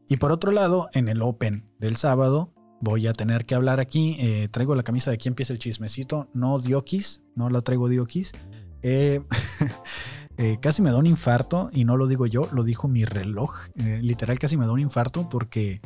Y 0.07 0.17
por 0.17 0.31
otro 0.31 0.51
lado, 0.51 0.89
en 0.93 1.09
el 1.09 1.21
Open 1.21 1.69
del 1.79 1.97
sábado, 1.97 2.53
voy 2.81 3.07
a 3.07 3.13
tener 3.13 3.45
que 3.45 3.55
hablar 3.55 3.79
aquí. 3.79 4.17
Eh, 4.19 4.47
traigo 4.49 4.75
la 4.75 4.83
camisa 4.83 5.11
de 5.11 5.15
aquí 5.15 5.27
empieza 5.27 5.53
el 5.53 5.59
chismecito. 5.59 6.29
No 6.33 6.59
Diokis, 6.59 7.21
no 7.35 7.49
la 7.49 7.61
traigo 7.61 7.89
Diokis. 7.89 8.31
Eh, 8.81 9.21
eh, 10.37 10.57
casi 10.61 10.81
me 10.81 10.91
da 10.91 10.97
un 10.97 11.07
infarto 11.07 11.69
y 11.73 11.85
no 11.85 11.97
lo 11.97 12.07
digo 12.07 12.25
yo, 12.25 12.47
lo 12.51 12.63
dijo 12.63 12.87
mi 12.87 13.05
reloj. 13.05 13.67
literal 13.75 14.39
casi 14.39 14.57
me 14.57 14.65
da 14.65 14.71
un 14.71 14.79
infarto 14.79 15.29
porque 15.29 15.81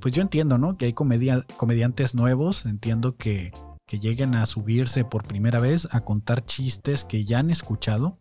pues 0.00 0.14
yo 0.14 0.22
entiendo, 0.22 0.56
¿no? 0.56 0.76
Que 0.76 0.86
hay 0.86 0.92
comediantes 0.92 2.14
nuevos, 2.14 2.64
entiendo 2.64 3.16
que, 3.16 3.52
que 3.88 3.98
lleguen 3.98 4.34
a 4.34 4.46
subirse 4.46 5.04
por 5.04 5.26
primera 5.26 5.60
vez 5.60 5.88
a 5.92 6.00
contar 6.00 6.44
chistes 6.44 7.04
que 7.04 7.24
ya 7.24 7.40
han 7.40 7.50
escuchado. 7.50 8.18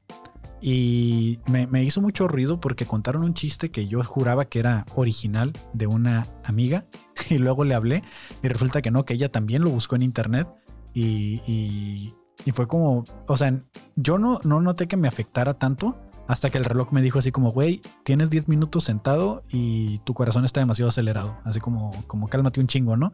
Y 0.60 1.40
me, 1.46 1.68
me, 1.68 1.84
hizo 1.84 2.02
mucho 2.02 2.28
ruido 2.28 2.60
porque 2.60 2.88
contaron 2.88 3.24
un 3.24 3.36
chiste 3.36 3.70
que 3.70 3.88
yo 3.88 4.04
juraba 4.04 4.46
que 4.46 4.58
era 4.58 4.86
original 4.96 5.54
de 5.74 5.86
una 5.86 6.28
amiga 6.44 6.88
y 7.30 7.38
luego 7.38 7.64
le 7.64 7.76
hablé 7.76 8.02
y 8.42 8.48
resulta 8.48 8.82
que 8.82 8.90
no, 8.90 9.06
que 9.06 9.14
ella 9.14 9.32
también 9.32 9.64
lo 9.64 9.70
buscó 9.70 9.96
en 9.96 10.02
internet 10.02 10.48
y, 10.94 12.14
fue 12.52 12.68
como, 12.68 13.04
o 13.28 13.38
sea, 13.38 13.54
yo 13.96 14.18
no, 14.18 14.40
no 14.44 14.62
noté 14.62 14.88
que 14.88 14.98
me 14.98 15.08
afectara 15.08 15.54
tanto 15.56 15.98
hasta 16.28 16.50
que 16.50 16.58
el 16.58 16.66
reloj 16.66 16.92
me 16.92 17.02
dijo 17.02 17.20
así 17.20 17.32
como, 17.32 17.52
güey, 17.52 17.82
tienes 18.04 18.30
10 18.30 18.48
minutos 18.50 18.84
sentado 18.84 19.44
y 19.50 20.00
tu 20.00 20.14
corazón 20.14 20.46
está 20.46 20.60
demasiado 20.60 20.90
acelerado, 20.90 21.38
así 21.44 21.60
como, 21.60 22.04
como 22.08 22.28
cálmate 22.28 22.60
un 22.60 22.68
chingo, 22.68 22.98
¿no? 22.98 23.12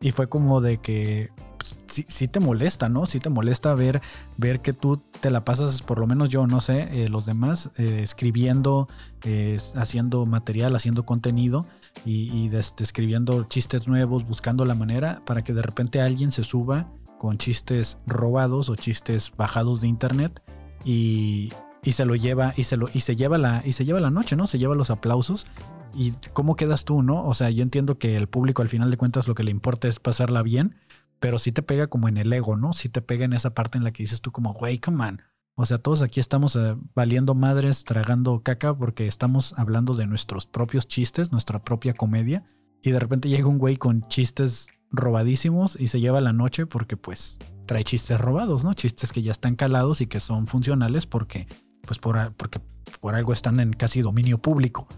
Y 0.00 0.10
fue 0.10 0.28
como 0.28 0.60
de 0.60 0.78
que 0.78 1.30
pues, 1.56 1.76
sí, 2.08 2.28
te 2.28 2.40
molesta, 2.40 2.88
¿no? 2.88 3.06
Sí 3.06 3.18
te 3.18 3.30
molesta 3.30 3.74
ver, 3.74 4.02
ver 4.36 4.60
que 4.60 4.72
tú 4.72 5.00
te 5.20 5.30
la 5.30 5.44
pasas, 5.44 5.80
por 5.80 5.98
lo 5.98 6.06
menos 6.06 6.28
yo, 6.28 6.46
no 6.46 6.60
sé, 6.60 7.04
eh, 7.04 7.08
los 7.08 7.24
demás, 7.24 7.70
eh, 7.76 8.00
escribiendo, 8.02 8.88
eh, 9.24 9.58
haciendo 9.74 10.26
material, 10.26 10.76
haciendo 10.76 11.06
contenido 11.06 11.66
y, 12.04 12.50
escribiendo 12.78 13.44
chistes 13.44 13.88
nuevos, 13.88 14.26
buscando 14.26 14.64
la 14.64 14.74
manera 14.74 15.20
para 15.24 15.42
que 15.42 15.54
de 15.54 15.62
repente 15.62 16.00
alguien 16.00 16.30
se 16.30 16.44
suba 16.44 16.88
con 17.26 17.38
chistes 17.38 17.98
robados 18.06 18.70
o 18.70 18.76
chistes 18.76 19.32
bajados 19.36 19.80
de 19.80 19.88
internet 19.88 20.40
y, 20.84 21.52
se 21.82 22.04
lo 22.04 22.14
lleva 22.14 22.54
y 22.56 22.62
se 22.62 22.76
lo 22.76 22.88
y 22.94 23.00
se 23.00 23.16
lleva 23.16 23.36
la 23.36 23.62
y 23.64 23.72
se 23.72 23.84
lleva 23.84 23.98
la 23.98 24.10
noche, 24.10 24.36
¿no? 24.36 24.46
Se 24.46 24.60
lleva 24.60 24.76
los 24.76 24.90
aplausos 24.90 25.44
y 25.92 26.12
cómo 26.32 26.54
quedas 26.54 26.84
tú, 26.84 27.02
¿no? 27.02 27.26
O 27.26 27.34
sea, 27.34 27.50
yo 27.50 27.64
entiendo 27.64 27.98
que 27.98 28.16
el 28.16 28.28
público 28.28 28.62
al 28.62 28.68
final 28.68 28.92
de 28.92 28.96
cuentas 28.96 29.26
lo 29.26 29.34
que 29.34 29.42
le 29.42 29.50
importa 29.50 29.88
es 29.88 29.98
pasarla 29.98 30.44
bien, 30.44 30.76
pero 31.18 31.40
sí 31.40 31.50
te 31.50 31.62
pega 31.62 31.88
como 31.88 32.06
en 32.06 32.16
el 32.16 32.32
ego, 32.32 32.56
¿no? 32.56 32.74
Sí 32.74 32.88
te 32.88 33.02
pega 33.02 33.24
en 33.24 33.32
esa 33.32 33.54
parte 33.54 33.76
en 33.76 33.82
la 33.82 33.90
que 33.90 34.04
dices 34.04 34.20
tú 34.20 34.30
como, 34.30 34.52
güey, 34.52 34.78
come 34.78 35.04
on. 35.04 35.22
O 35.56 35.66
sea, 35.66 35.78
todos 35.78 36.02
aquí 36.02 36.20
estamos 36.20 36.54
eh, 36.54 36.76
valiendo 36.94 37.34
madres, 37.34 37.82
tragando 37.82 38.40
caca 38.40 38.78
porque 38.78 39.08
estamos 39.08 39.52
hablando 39.58 39.94
de 39.94 40.06
nuestros 40.06 40.46
propios 40.46 40.86
chistes, 40.86 41.32
nuestra 41.32 41.64
propia 41.64 41.92
comedia. 41.92 42.44
Y 42.82 42.92
de 42.92 43.00
repente 43.00 43.28
llega 43.28 43.48
un 43.48 43.58
güey 43.58 43.78
con 43.78 44.06
chistes 44.06 44.68
robadísimos 44.90 45.78
y 45.80 45.88
se 45.88 46.00
lleva 46.00 46.20
la 46.20 46.32
noche 46.32 46.66
porque 46.66 46.96
pues 46.96 47.38
trae 47.66 47.84
chistes 47.84 48.20
robados, 48.20 48.64
¿no? 48.64 48.74
Chistes 48.74 49.12
que 49.12 49.22
ya 49.22 49.32
están 49.32 49.56
calados 49.56 50.00
y 50.00 50.06
que 50.06 50.20
son 50.20 50.46
funcionales 50.46 51.06
porque 51.06 51.46
pues 51.86 51.98
por, 51.98 52.32
porque 52.34 52.60
por 53.00 53.14
algo 53.14 53.32
están 53.32 53.60
en 53.60 53.72
casi 53.72 54.00
dominio 54.02 54.38
público. 54.38 54.88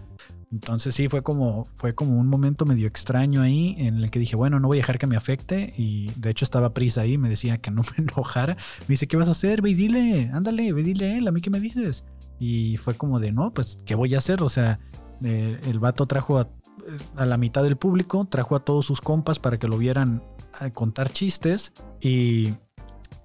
Entonces 0.51 0.95
sí, 0.95 1.09
fue 1.09 1.21
como, 1.21 1.67
fue 1.75 1.93
como 1.93 2.19
un 2.19 2.27
momento 2.27 2.65
medio 2.65 2.87
extraño 2.87 3.41
ahí 3.41 3.75
en 3.77 3.97
el 3.97 4.09
que 4.09 4.17
dije, 4.17 4.35
bueno, 4.35 4.59
no 4.59 4.67
voy 4.67 4.79
a 4.79 4.81
dejar 4.81 4.97
que 4.97 5.05
me 5.05 5.15
afecte. 5.15 5.73
Y 5.77 6.11
de 6.15 6.31
hecho 6.31 6.43
estaba 6.43 6.73
prisa 6.73 7.01
ahí, 7.01 7.17
me 7.17 7.29
decía 7.29 7.59
que 7.59 7.69
no 7.71 7.83
me 7.97 8.03
enojara. 8.03 8.55
Me 8.81 8.93
dice, 8.93 9.07
¿qué 9.07 9.17
vas 9.17 9.27
a 9.27 9.31
hacer? 9.31 9.61
Ve 9.61 9.71
y 9.71 9.73
dile, 9.75 10.29
ándale, 10.33 10.73
ve 10.73 10.81
y 10.81 10.85
dile 10.85 11.05
a 11.05 11.17
él, 11.17 11.27
a 11.27 11.31
mí 11.31 11.41
qué 11.41 11.49
me 11.49 11.59
dices. 11.59 12.03
Y 12.39 12.77
fue 12.77 12.95
como 12.95 13.19
de, 13.19 13.31
no, 13.31 13.53
pues, 13.53 13.77
¿qué 13.85 13.95
voy 13.95 14.15
a 14.15 14.19
hacer? 14.19 14.41
O 14.41 14.49
sea, 14.49 14.79
eh, 15.23 15.59
el 15.67 15.79
vato 15.79 16.07
trajo 16.07 16.39
a, 16.39 16.49
a, 17.15 17.25
la 17.25 17.37
mitad 17.37 17.63
del 17.63 17.77
público, 17.77 18.25
trajo 18.25 18.55
a 18.55 18.59
todos 18.59 18.85
sus 18.85 19.01
compas 19.01 19.39
para 19.39 19.57
que 19.57 19.67
lo 19.67 19.77
vieran 19.77 20.23
a 20.59 20.69
contar 20.71 21.11
chistes. 21.11 21.71
Y 22.01 22.53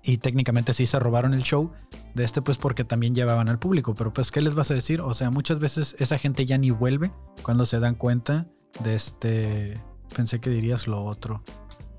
y 0.04 0.18
técnicamente 0.18 0.74
sí 0.74 0.84
se 0.86 0.98
robaron 0.98 1.32
el 1.32 1.42
show 1.42 1.72
de 2.14 2.24
este 2.24 2.42
pues 2.42 2.58
porque 2.58 2.84
también 2.84 3.14
llevaban 3.14 3.48
al 3.48 3.58
público, 3.58 3.94
pero 3.94 4.12
pues 4.12 4.30
¿qué 4.30 4.42
les 4.42 4.54
vas 4.54 4.70
a 4.70 4.74
decir? 4.74 5.00
O 5.00 5.14
sea, 5.14 5.30
muchas 5.30 5.60
veces 5.60 5.96
esa 5.98 6.18
gente 6.18 6.44
ya 6.44 6.58
ni 6.58 6.70
vuelve 6.70 7.10
cuando 7.42 7.66
se 7.66 7.80
dan 7.80 7.94
cuenta 7.94 8.46
de 8.82 8.94
este... 8.94 9.82
Pensé 10.14 10.40
que 10.40 10.50
dirías 10.50 10.86
lo 10.86 11.02
otro. 11.02 11.42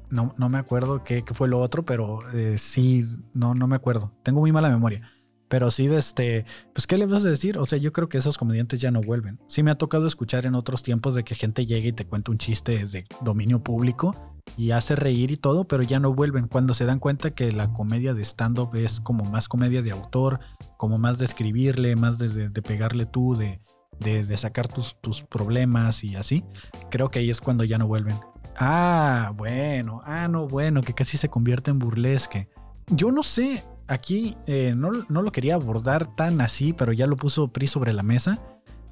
no, 0.09 0.33
no 0.37 0.47
me 0.47 0.59
acuerdo 0.59 1.03
qué, 1.03 1.23
fue 1.33 1.49
lo 1.49 1.59
otro, 1.59 1.83
pero 1.83 2.19
eh, 2.31 2.57
sí, 2.57 3.03
no, 3.33 3.55
no 3.55 3.67
me 3.67 3.75
acuerdo. 3.75 4.13
Tengo 4.23 4.39
muy 4.39 4.51
mala 4.51 4.69
memoria. 4.69 5.09
Pero 5.47 5.71
sí, 5.71 5.87
de 5.87 5.99
este, 5.99 6.45
pues, 6.73 6.87
¿qué 6.87 6.97
le 6.97 7.05
vas 7.05 7.25
a 7.25 7.29
decir? 7.29 7.57
O 7.57 7.65
sea, 7.65 7.77
yo 7.77 7.93
creo 7.93 8.09
que 8.09 8.17
esos 8.17 8.37
comediantes 8.37 8.79
ya 8.79 8.91
no 8.91 9.01
vuelven. 9.01 9.39
Sí 9.47 9.63
me 9.63 9.71
ha 9.71 9.75
tocado 9.75 10.07
escuchar 10.07 10.45
en 10.45 10.55
otros 10.55 10.83
tiempos 10.83 11.15
de 11.15 11.23
que 11.23 11.35
gente 11.35 11.65
llegue 11.65 11.89
y 11.89 11.93
te 11.93 12.05
cuenta 12.05 12.31
un 12.31 12.37
chiste 12.37 12.85
de 12.85 13.05
dominio 13.21 13.63
público 13.63 14.35
y 14.57 14.71
hace 14.71 14.95
reír 14.95 15.31
y 15.31 15.37
todo, 15.37 15.67
pero 15.67 15.83
ya 15.83 15.99
no 15.99 16.13
vuelven. 16.13 16.47
Cuando 16.47 16.73
se 16.73 16.85
dan 16.85 16.99
cuenta 16.99 17.31
que 17.31 17.51
la 17.51 17.73
comedia 17.73 18.13
de 18.13 18.23
stand-up 18.23 18.75
es 18.75 18.99
como 18.99 19.25
más 19.25 19.47
comedia 19.47 19.81
de 19.81 19.91
autor, 19.91 20.39
como 20.77 20.97
más 20.97 21.17
de 21.17 21.25
escribirle, 21.25 21.95
más 21.95 22.17
de, 22.17 22.49
pegarle 22.61 23.05
tú, 23.05 23.35
de, 23.35 23.61
de, 23.99 24.37
sacar 24.37 24.67
tus, 24.67 24.99
tus 25.01 25.23
problemas 25.23 26.03
y 26.03 26.15
así, 26.15 26.43
creo 26.89 27.11
que 27.11 27.19
ahí 27.19 27.29
es 27.29 27.41
cuando 27.41 27.63
ya 27.63 27.77
no 27.77 27.87
vuelven. 27.87 28.19
Ah, 28.57 29.33
bueno, 29.35 30.01
ah, 30.05 30.27
no, 30.27 30.47
bueno, 30.47 30.81
que 30.81 30.93
casi 30.93 31.17
se 31.17 31.29
convierte 31.29 31.71
en 31.71 31.79
burlesque. 31.79 32.47
Yo 32.87 33.11
no 33.11 33.23
sé, 33.23 33.65
aquí 33.87 34.37
eh, 34.47 34.73
no, 34.75 34.91
lo 34.91 35.31
quería 35.31 35.55
abordar 35.55 36.15
tan 36.15 36.41
así, 36.41 36.73
pero 36.73 36.93
ya 36.93 37.07
lo 37.07 37.17
puso 37.17 37.49
Pri 37.49 37.67
sobre 37.67 37.93
la 37.93 38.03
mesa. 38.03 38.41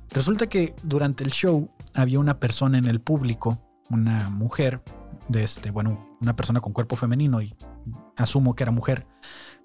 Resulta 0.10 0.48
que 0.48 0.76
durante 0.84 1.24
el 1.24 1.32
show 1.32 1.70
había 1.94 2.20
una 2.20 2.40
persona 2.40 2.78
en 2.78 2.86
el 2.86 3.02
público, 3.02 3.60
una 3.90 4.30
mujer, 4.30 4.82
de 5.28 5.44
este, 5.44 5.72
bueno, 5.72 6.16
una 6.22 6.36
persona 6.36 6.60
con 6.60 6.74
cuerpo 6.74 6.96
femenino 6.96 7.42
y 7.42 7.56
asumo 8.18 8.56
que 8.56 8.64
era 8.64 8.72
mujer, 8.72 9.08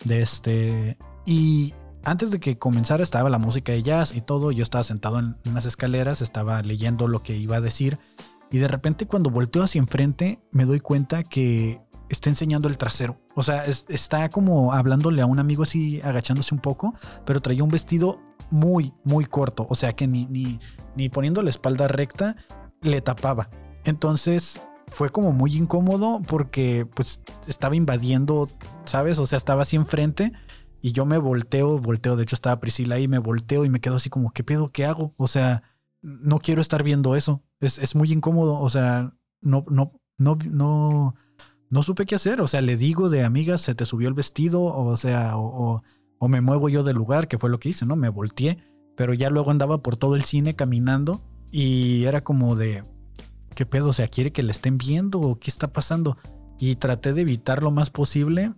de 0.05 0.23
este, 0.23 0.97
y 1.27 1.75
antes 2.05 2.31
de 2.31 2.41
que 2.41 2.59
comenzara 2.59 3.03
estaba 3.03 3.29
la 3.29 3.39
música 3.39 3.73
de 3.73 3.83
jazz 3.83 4.15
y 4.15 4.21
todo, 4.21 4.53
yo 4.53 4.63
estaba 4.63 4.85
sentado 4.85 5.19
en 5.19 5.37
unas 5.47 5.67
escaleras, 5.67 6.23
estaba 6.23 6.63
leyendo 6.63 7.09
lo 7.09 7.23
que 7.23 7.37
iba 7.37 7.57
a 7.57 7.61
decir 7.61 7.99
y 8.51 8.59
de 8.59 8.69
repente 8.69 9.07
cuando 9.07 9.31
volteo 9.31 9.63
hacia 9.63 9.79
enfrente 9.79 10.41
me 10.53 10.65
doy 10.65 10.81
cuenta 10.81 11.23
que 11.23 11.81
está 12.09 12.31
enseñando 12.31 12.69
el 12.69 12.79
trasero. 12.79 13.21
O 13.35 13.43
sea, 13.43 13.65
está 13.65 14.29
como 14.29 14.73
hablándole 14.73 15.23
a 15.23 15.27
un 15.27 15.39
amigo 15.39 15.63
así, 15.63 16.01
agachándose 16.03 16.55
un 16.55 16.61
poco, 16.61 16.95
pero 17.25 17.41
traía 17.41 17.65
un 17.65 17.71
vestido 17.71 18.21
muy, 18.51 18.95
muy 19.05 19.25
corto. 19.25 19.67
O 19.69 19.75
sea, 19.75 19.93
que 19.95 20.07
ni, 20.07 20.27
ni, 20.27 20.59
ni 20.97 21.09
poniendo 21.09 21.43
la 21.43 21.51
espalda 21.51 21.89
recta 21.89 22.37
le 22.81 23.01
tapaba. 23.01 23.51
Entonces 23.85 24.61
fue 24.89 25.11
como 25.11 25.33
muy 25.33 25.55
incómodo 25.55 26.23
porque 26.27 26.87
pues 26.87 27.21
estaba 27.47 27.77
invadiendo, 27.77 28.49
¿sabes? 28.85 29.19
O 29.19 29.27
sea, 29.27 29.37
estaba 29.37 29.63
así 29.63 29.77
enfrente 29.77 30.33
y 30.81 30.93
yo 30.93 31.05
me 31.05 31.19
volteo, 31.19 31.79
volteo, 31.79 32.17
de 32.17 32.23
hecho 32.23 32.37
estaba 32.37 32.61
Priscila 32.61 32.97
ahí, 32.97 33.09
me 33.09 33.19
volteo 33.19 33.65
y 33.65 33.69
me 33.69 33.81
quedo 33.81 33.97
así 33.97 34.11
como, 34.11 34.31
¿qué 34.31 34.45
pedo? 34.45 34.69
¿Qué 34.69 34.85
hago? 34.85 35.15
O 35.17 35.27
sea, 35.27 35.63
no 36.03 36.39
quiero 36.39 36.61
estar 36.61 36.83
viendo 36.83 37.17
eso. 37.17 37.43
Es, 37.61 37.79
es 37.79 37.95
muy 37.95 38.13
incómodo. 38.13 38.61
O 38.61 38.71
sea, 38.71 39.13
no, 39.41 39.65
no, 39.69 39.91
no, 40.17 40.39
no 40.45 41.15
no 41.71 41.83
supe 41.83 42.07
qué 42.07 42.15
hacer. 42.15 42.41
O 42.41 42.47
sea, 42.47 42.61
le 42.61 42.77
digo 42.77 43.09
de 43.09 43.25
amigas, 43.25 43.61
se 43.61 43.75
te 43.75 43.85
subió 43.85 44.09
el 44.09 44.15
vestido, 44.15 44.63
o 44.63 44.97
sea, 44.97 45.37
o, 45.37 45.83
me 46.21 46.41
muevo 46.41 46.69
yo 46.69 46.83
del 46.83 46.97
lugar, 46.97 47.29
que 47.29 47.39
fue 47.39 47.51
lo 47.51 47.61
que 47.61 47.71
hice, 47.71 47.87
¿no? 47.87 47.97
Me 47.97 48.09
volteé, 48.09 48.59
pero 48.97 49.15
ya 49.15 49.31
luego 49.31 49.51
andaba 49.51 49.83
por 49.83 49.97
todo 49.97 50.17
el 50.17 50.25
cine 50.25 50.57
caminando 50.57 51.23
y 51.51 52.05
era 52.05 52.23
como 52.23 52.57
de, 52.57 52.85
¿qué 53.55 53.67
pedo? 53.67 53.89
O 53.89 53.93
sea, 53.93 54.09
¿quiere 54.09 54.33
que 54.33 54.43
le 54.43 54.53
estén 54.53 54.79
viendo 54.79 55.21
o 55.21 55.39
qué 55.39 55.51
está 55.51 55.73
pasando? 55.73 56.17
Y 56.59 56.77
traté 56.77 57.13
de 57.13 57.21
evitar 57.21 57.63
lo 57.63 57.71
más 57.71 57.91
posible. 57.91 58.53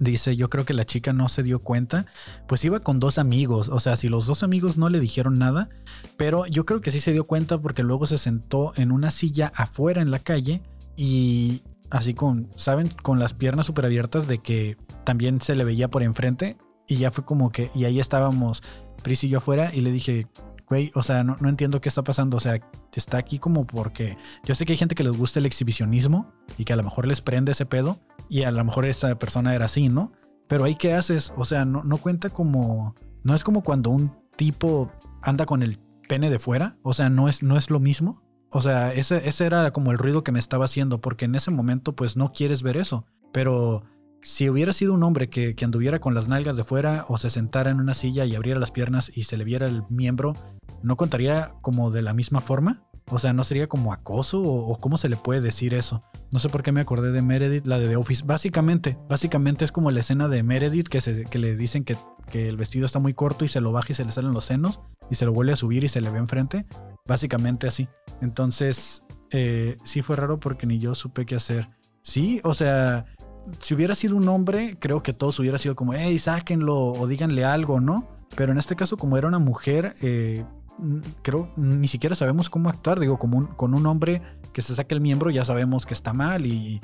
Dice, 0.00 0.36
yo 0.36 0.50
creo 0.50 0.64
que 0.66 0.74
la 0.74 0.84
chica 0.84 1.12
no 1.12 1.28
se 1.28 1.42
dio 1.42 1.60
cuenta. 1.60 2.06
Pues 2.46 2.64
iba 2.64 2.80
con 2.80 3.00
dos 3.00 3.18
amigos. 3.18 3.68
O 3.68 3.80
sea, 3.80 3.96
si 3.96 4.08
los 4.08 4.26
dos 4.26 4.42
amigos 4.42 4.76
no 4.76 4.90
le 4.90 5.00
dijeron 5.00 5.38
nada. 5.38 5.70
Pero 6.18 6.44
yo 6.46 6.66
creo 6.66 6.82
que 6.82 6.90
sí 6.90 7.00
se 7.00 7.12
dio 7.12 7.26
cuenta 7.26 7.58
porque 7.58 7.82
luego 7.82 8.06
se 8.06 8.18
sentó 8.18 8.74
en 8.76 8.92
una 8.92 9.10
silla 9.10 9.52
afuera 9.54 10.02
en 10.02 10.10
la 10.10 10.18
calle. 10.18 10.62
Y 10.96 11.62
así 11.90 12.14
con, 12.14 12.50
¿saben? 12.56 12.88
Con 13.02 13.18
las 13.18 13.34
piernas 13.34 13.66
súper 13.66 13.86
abiertas 13.86 14.26
de 14.26 14.38
que 14.38 14.76
también 15.04 15.40
se 15.40 15.54
le 15.54 15.64
veía 15.64 15.88
por 15.88 16.02
enfrente 16.02 16.56
y 16.86 16.96
ya 16.96 17.10
fue 17.10 17.24
como 17.24 17.50
que, 17.50 17.70
y 17.74 17.84
ahí 17.84 18.00
estábamos 18.00 18.62
Pris 19.02 19.24
y 19.24 19.28
yo 19.28 19.38
afuera 19.38 19.72
y 19.72 19.80
le 19.80 19.92
dije, 19.92 20.26
güey, 20.68 20.90
o 20.94 21.02
sea, 21.02 21.24
no, 21.24 21.36
entiendo 21.48 21.80
qué 21.80 21.88
está 21.88 22.02
pasando, 22.02 22.36
o 22.36 22.40
sea, 22.40 22.58
está 22.92 23.18
aquí 23.18 23.38
como 23.38 23.66
porque 23.66 24.16
yo 24.44 24.54
sé 24.54 24.64
que 24.64 24.72
hay 24.72 24.78
gente 24.78 24.94
que 24.94 25.04
les 25.04 25.16
gusta 25.16 25.38
el 25.38 25.46
exhibicionismo 25.46 26.32
y 26.56 26.64
que 26.64 26.72
a 26.72 26.76
lo 26.76 26.82
mejor 26.82 27.06
les 27.06 27.20
prende 27.20 27.52
ese 27.52 27.66
pedo 27.66 28.00
y 28.28 28.42
a 28.42 28.50
lo 28.50 28.64
mejor 28.64 28.86
esta 28.86 29.18
persona 29.18 29.54
era 29.54 29.66
así, 29.66 29.88
¿no? 29.88 30.12
Pero 30.48 30.64
ahí 30.64 30.74
qué 30.74 30.94
haces, 30.94 31.32
o 31.36 31.44
sea, 31.44 31.64
no, 31.64 31.84
no 31.84 31.98
cuenta 31.98 32.30
como, 32.30 32.94
no 33.22 33.34
es 33.34 33.44
como 33.44 33.62
cuando 33.62 33.90
un 33.90 34.12
tipo 34.36 34.90
anda 35.22 35.46
con 35.46 35.62
el 35.62 35.78
pene 36.08 36.30
de 36.30 36.38
fuera, 36.38 36.78
o 36.82 36.94
sea, 36.94 37.10
no 37.10 37.28
es, 37.28 37.42
no 37.42 37.56
es 37.56 37.70
lo 37.70 37.80
mismo. 37.80 38.22
O 38.50 38.62
sea, 38.62 38.92
ese, 38.92 39.28
ese 39.28 39.46
era 39.46 39.70
como 39.72 39.92
el 39.92 39.98
ruido 39.98 40.24
que 40.24 40.32
me 40.32 40.38
estaba 40.38 40.64
haciendo, 40.64 41.00
porque 41.00 41.24
en 41.24 41.34
ese 41.34 41.50
momento 41.50 41.94
pues 41.94 42.16
no 42.16 42.32
quieres 42.32 42.62
ver 42.62 42.76
eso. 42.76 43.04
Pero 43.32 43.82
si 44.22 44.48
hubiera 44.48 44.72
sido 44.72 44.94
un 44.94 45.02
hombre 45.02 45.28
que, 45.28 45.54
que, 45.54 45.64
anduviera 45.64 46.00
con 46.00 46.14
las 46.14 46.28
nalgas 46.28 46.56
de 46.56 46.64
fuera 46.64 47.04
o 47.08 47.18
se 47.18 47.30
sentara 47.30 47.70
en 47.70 47.80
una 47.80 47.94
silla 47.94 48.24
y 48.24 48.34
abriera 48.34 48.60
las 48.60 48.70
piernas 48.70 49.10
y 49.14 49.24
se 49.24 49.36
le 49.36 49.44
viera 49.44 49.66
el 49.66 49.82
miembro, 49.88 50.34
¿no 50.82 50.96
contaría 50.96 51.52
como 51.62 51.90
de 51.90 52.02
la 52.02 52.12
misma 52.12 52.40
forma? 52.40 52.86
O 53.08 53.20
sea, 53.20 53.32
¿no 53.32 53.44
sería 53.44 53.68
como 53.68 53.92
acoso 53.92 54.42
o, 54.42 54.80
cómo 54.80 54.98
se 54.98 55.08
le 55.08 55.16
puede 55.16 55.40
decir 55.40 55.74
eso? 55.74 56.02
No 56.32 56.40
sé 56.40 56.48
por 56.48 56.64
qué 56.64 56.72
me 56.72 56.80
acordé 56.80 57.12
de 57.12 57.22
Meredith, 57.22 57.66
la 57.66 57.78
de 57.78 57.88
The 57.88 57.96
Office. 57.96 58.24
Básicamente, 58.26 58.98
básicamente 59.08 59.64
es 59.64 59.70
como 59.70 59.92
la 59.92 60.00
escena 60.00 60.28
de 60.28 60.42
Meredith 60.42 60.88
que, 60.88 61.00
se, 61.00 61.24
que 61.24 61.38
le 61.38 61.56
dicen 61.56 61.84
que, 61.84 61.96
que 62.30 62.48
el 62.48 62.56
vestido 62.56 62.84
está 62.84 62.98
muy 62.98 63.14
corto 63.14 63.44
y 63.44 63.48
se 63.48 63.60
lo 63.60 63.70
baja 63.70 63.88
y 63.90 63.94
se 63.94 64.04
le 64.04 64.10
salen 64.10 64.32
los 64.32 64.46
senos 64.46 64.80
y 65.08 65.14
se 65.14 65.24
lo 65.24 65.32
vuelve 65.32 65.52
a 65.52 65.56
subir 65.56 65.84
y 65.84 65.88
se 65.88 66.00
le 66.00 66.10
ve 66.10 66.18
enfrente. 66.18 66.66
Básicamente 67.06 67.66
así. 67.66 67.88
Entonces, 68.20 69.02
eh, 69.30 69.78
sí 69.84 70.02
fue 70.02 70.16
raro 70.16 70.40
porque 70.40 70.66
ni 70.66 70.78
yo 70.78 70.94
supe 70.94 71.26
qué 71.26 71.36
hacer. 71.36 71.68
Sí, 72.02 72.40
o 72.44 72.54
sea, 72.54 73.06
si 73.58 73.74
hubiera 73.74 73.94
sido 73.94 74.16
un 74.16 74.28
hombre, 74.28 74.76
creo 74.78 75.02
que 75.02 75.12
todos 75.12 75.38
hubiera 75.38 75.58
sido 75.58 75.76
como, 75.76 75.94
hey, 75.94 76.18
sáquenlo 76.18 76.76
o 76.76 77.06
díganle 77.06 77.44
algo, 77.44 77.80
¿no? 77.80 78.08
Pero 78.34 78.52
en 78.52 78.58
este 78.58 78.76
caso, 78.76 78.96
como 78.96 79.16
era 79.16 79.28
una 79.28 79.38
mujer, 79.38 79.94
eh, 80.02 80.44
creo 81.22 81.52
ni 81.56 81.88
siquiera 81.88 82.14
sabemos 82.14 82.50
cómo 82.50 82.68
actuar. 82.68 83.00
Digo, 83.00 83.18
como 83.18 83.56
con 83.56 83.74
un 83.74 83.86
hombre 83.86 84.22
que 84.52 84.62
se 84.62 84.74
saque 84.74 84.94
el 84.94 85.00
miembro, 85.00 85.30
ya 85.30 85.44
sabemos 85.44 85.86
que 85.86 85.94
está 85.94 86.12
mal 86.12 86.46
y, 86.46 86.80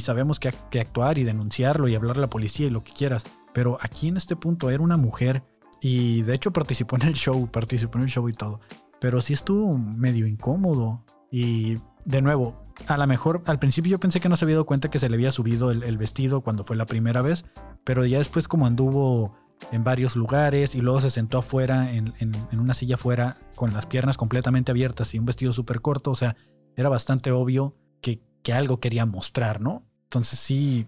sabemos 0.00 0.38
que, 0.38 0.54
que, 0.70 0.80
actuar 0.80 1.18
y 1.18 1.24
denunciarlo 1.24 1.88
y 1.88 1.94
hablar 1.94 2.16
a 2.18 2.20
la 2.20 2.30
policía 2.30 2.66
y 2.66 2.70
lo 2.70 2.84
que 2.84 2.92
quieras. 2.92 3.24
Pero 3.52 3.78
aquí 3.80 4.08
en 4.08 4.16
este 4.16 4.36
punto 4.36 4.70
era 4.70 4.82
una 4.82 4.96
mujer 4.96 5.42
y 5.80 6.22
de 6.22 6.34
hecho 6.34 6.52
participó 6.52 6.96
en 6.96 7.02
el 7.02 7.14
show, 7.14 7.50
participó 7.50 7.98
en 7.98 8.04
el 8.04 8.10
show 8.10 8.28
y 8.28 8.32
todo 8.32 8.60
pero 9.02 9.20
sí 9.20 9.32
estuvo 9.32 9.76
medio 9.76 10.28
incómodo. 10.28 11.04
Y 11.28 11.78
de 12.04 12.22
nuevo, 12.22 12.72
a 12.86 12.96
lo 12.96 13.04
mejor 13.08 13.42
al 13.46 13.58
principio 13.58 13.90
yo 13.90 13.98
pensé 13.98 14.20
que 14.20 14.28
no 14.28 14.36
se 14.36 14.44
había 14.44 14.54
dado 14.54 14.64
cuenta 14.64 14.92
que 14.92 15.00
se 15.00 15.08
le 15.08 15.16
había 15.16 15.32
subido 15.32 15.72
el, 15.72 15.98
vestido 15.98 16.42
cuando 16.42 16.62
fue 16.62 16.76
la 16.76 16.86
primera 16.86 17.20
vez, 17.20 17.44
pero 17.82 18.06
ya 18.06 18.18
después 18.18 18.46
como 18.46 18.64
anduvo 18.64 19.34
en 19.72 19.82
varios 19.82 20.14
lugares 20.14 20.76
y 20.76 20.82
luego 20.82 21.00
se 21.00 21.10
sentó 21.10 21.38
afuera 21.38 21.92
en, 21.92 22.12
una 22.52 22.74
silla 22.74 22.94
afuera 22.94 23.36
con 23.56 23.72
las 23.72 23.86
piernas 23.86 24.16
completamente 24.16 24.70
abiertas 24.70 25.12
y 25.14 25.18
un 25.18 25.26
vestido 25.26 25.52
súper 25.52 25.80
corto, 25.80 26.12
o 26.12 26.14
sea, 26.14 26.36
era 26.76 26.88
bastante 26.88 27.32
obvio 27.32 27.74
que, 28.00 28.22
que 28.44 28.52
algo 28.52 28.78
quería 28.78 29.04
mostrar, 29.04 29.60
¿no? 29.60 29.84
Entonces 30.04 30.38
sí, 30.38 30.86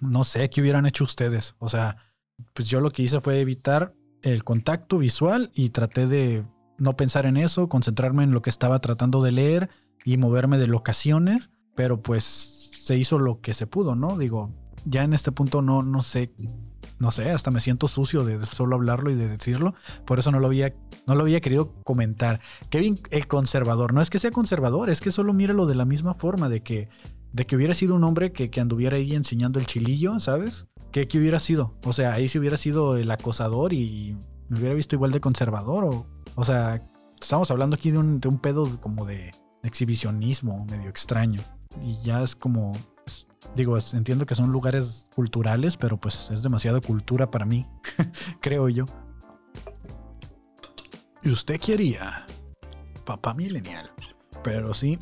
no 0.00 0.24
sé 0.24 0.48
qué 0.48 0.62
hubieran 0.62 0.86
hecho 0.86 1.04
ustedes, 1.04 1.56
o 1.58 1.68
sea, 1.68 1.98
pues 2.54 2.68
yo 2.68 2.80
lo 2.80 2.90
que 2.90 3.02
hice 3.02 3.20
fue 3.20 3.38
evitar 3.38 3.92
el 4.22 4.44
contacto 4.44 4.96
visual 4.96 5.50
y 5.54 5.70
traté 5.70 6.06
de 6.06 6.46
no 6.80 6.96
pensar 6.96 7.26
en 7.26 7.36
eso, 7.36 7.68
concentrarme 7.68 8.24
en 8.24 8.32
lo 8.32 8.42
que 8.42 8.50
estaba 8.50 8.80
tratando 8.80 9.22
de 9.22 9.32
leer 9.32 9.70
y 10.04 10.16
moverme 10.16 10.58
de 10.58 10.66
locaciones, 10.66 11.50
pero 11.76 12.02
pues 12.02 12.70
se 12.82 12.96
hizo 12.96 13.18
lo 13.18 13.40
que 13.40 13.54
se 13.54 13.66
pudo, 13.66 13.94
¿no? 13.94 14.18
Digo, 14.18 14.50
ya 14.84 15.04
en 15.04 15.12
este 15.12 15.32
punto 15.32 15.62
no, 15.62 15.82
no 15.82 16.02
sé, 16.02 16.32
no 16.98 17.12
sé, 17.12 17.30
hasta 17.30 17.50
me 17.50 17.60
siento 17.60 17.88
sucio 17.88 18.24
de 18.24 18.44
solo 18.46 18.76
hablarlo 18.76 19.10
y 19.10 19.14
de 19.14 19.28
decirlo, 19.28 19.74
por 20.04 20.18
eso 20.18 20.30
no 20.30 20.40
lo 20.40 20.46
había, 20.46 20.74
no 21.06 21.14
lo 21.14 21.22
había 21.22 21.40
querido 21.40 21.74
comentar. 21.84 22.40
Kevin, 22.70 23.00
el 23.10 23.26
conservador, 23.26 23.92
no 23.92 24.00
es 24.00 24.10
que 24.10 24.18
sea 24.18 24.30
conservador, 24.30 24.90
es 24.90 25.00
que 25.00 25.10
solo 25.10 25.32
míralo 25.32 25.66
de 25.66 25.74
la 25.74 25.84
misma 25.84 26.14
forma, 26.14 26.48
de 26.48 26.62
que, 26.62 26.88
de 27.32 27.46
que 27.46 27.56
hubiera 27.56 27.74
sido 27.74 27.94
un 27.94 28.04
hombre 28.04 28.32
que, 28.32 28.60
anduviera 28.60 28.96
ahí 28.96 29.14
enseñando 29.14 29.58
el 29.58 29.66
chilillo, 29.66 30.18
¿sabes? 30.20 30.66
¿Qué, 30.92 31.06
¿Qué 31.06 31.18
hubiera 31.18 31.40
sido? 31.40 31.74
O 31.84 31.92
sea, 31.92 32.14
ahí 32.14 32.28
si 32.28 32.38
hubiera 32.38 32.56
sido 32.56 32.96
el 32.96 33.10
acosador 33.10 33.72
y 33.72 34.16
me 34.48 34.58
hubiera 34.58 34.74
visto 34.74 34.96
igual 34.96 35.12
de 35.12 35.20
conservador 35.20 35.84
o 35.84 36.06
o 36.34 36.44
sea, 36.44 36.82
estamos 37.20 37.50
hablando 37.50 37.76
aquí 37.76 37.90
de 37.90 37.98
un, 37.98 38.20
pedo 38.42 38.80
como 38.80 39.04
de 39.04 39.32
exhibicionismo 39.62 40.64
medio 40.66 40.88
extraño. 40.88 41.42
Y 41.82 42.00
ya 42.02 42.22
es 42.22 42.34
como, 42.34 42.76
pues, 43.04 43.26
digo, 43.54 43.78
entiendo 43.92 44.26
que 44.26 44.34
son 44.34 44.50
lugares 44.50 45.06
culturales, 45.14 45.76
pero 45.76 45.98
pues 45.98 46.30
es 46.30 46.42
demasiada 46.42 46.80
cultura 46.80 47.30
para 47.30 47.46
mí, 47.46 47.66
creo 48.40 48.68
yo. 48.68 48.86
Y 51.22 51.30
usted 51.30 51.60
quería, 51.60 52.26
papá 53.04 53.34
milenial. 53.34 53.90
Pero 54.42 54.72
sí, 54.72 54.98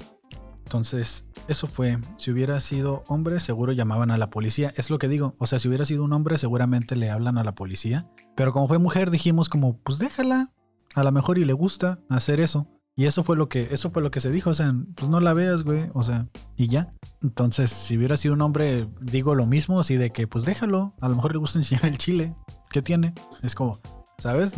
entonces 0.64 1.24
eso 1.48 1.66
fue, 1.66 1.98
si 2.18 2.30
hubiera 2.30 2.60
sido 2.60 3.04
hombre, 3.06 3.40
seguro 3.40 3.72
llamaban 3.72 4.10
a 4.10 4.18
la 4.18 4.28
policía. 4.28 4.74
Es 4.76 4.90
lo 4.90 4.98
que 4.98 5.08
digo, 5.08 5.34
o 5.38 5.46
sea, 5.46 5.58
si 5.58 5.68
hubiera 5.68 5.84
sido 5.84 6.04
un 6.04 6.12
hombre, 6.12 6.36
seguramente 6.36 6.96
le 6.96 7.10
hablan 7.10 7.38
a 7.38 7.44
la 7.44 7.54
policía. 7.54 8.06
Pero 8.36 8.52
como 8.52 8.68
fue 8.68 8.78
mujer, 8.78 9.10
dijimos 9.10 9.48
como, 9.48 9.78
pues 9.78 9.98
déjala, 9.98 10.52
a 10.94 11.04
lo 11.04 11.12
mejor 11.12 11.38
y 11.38 11.44
le 11.44 11.52
gusta 11.52 12.00
hacer 12.08 12.40
eso. 12.40 12.66
Y 12.96 13.06
eso 13.06 13.22
fue 13.22 13.36
lo 13.36 13.48
que, 13.48 13.68
eso 13.70 13.90
fue 13.90 14.02
lo 14.02 14.10
que 14.10 14.18
se 14.18 14.30
dijo. 14.30 14.50
O 14.50 14.54
sea, 14.54 14.74
pues 14.96 15.08
no 15.08 15.20
la 15.20 15.32
veas, 15.32 15.62
güey. 15.62 15.84
O 15.94 16.02
sea, 16.02 16.26
y 16.56 16.66
ya. 16.66 16.92
Entonces, 17.22 17.70
si 17.70 17.96
hubiera 17.96 18.16
sido 18.16 18.34
un 18.34 18.42
hombre, 18.42 18.88
digo 19.00 19.36
lo 19.36 19.46
mismo, 19.46 19.78
así 19.78 19.96
de 19.96 20.10
que, 20.10 20.26
pues 20.26 20.44
déjalo. 20.44 20.94
A 21.00 21.08
lo 21.08 21.14
mejor 21.14 21.32
le 21.32 21.38
gusta 21.38 21.58
enseñar 21.60 21.86
el 21.86 21.96
chile. 21.96 22.34
¿Qué 22.70 22.82
tiene? 22.82 23.14
Es 23.42 23.54
como, 23.54 23.80
¿sabes? 24.18 24.54